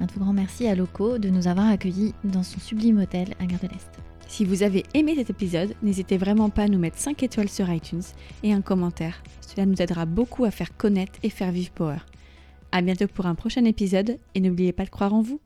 [0.00, 3.46] Un tout grand merci à Loco de nous avoir accueillis dans son sublime hôtel à
[3.46, 3.90] Gare de l'Est.
[4.28, 7.70] Si vous avez aimé cet épisode, n'hésitez vraiment pas à nous mettre 5 étoiles sur
[7.70, 8.02] iTunes
[8.42, 9.22] et un commentaire.
[9.40, 11.98] Cela nous aidera beaucoup à faire connaître et faire vivre Power.
[12.74, 15.40] A bientôt pour un prochain épisode et n'oubliez pas de croire en vous.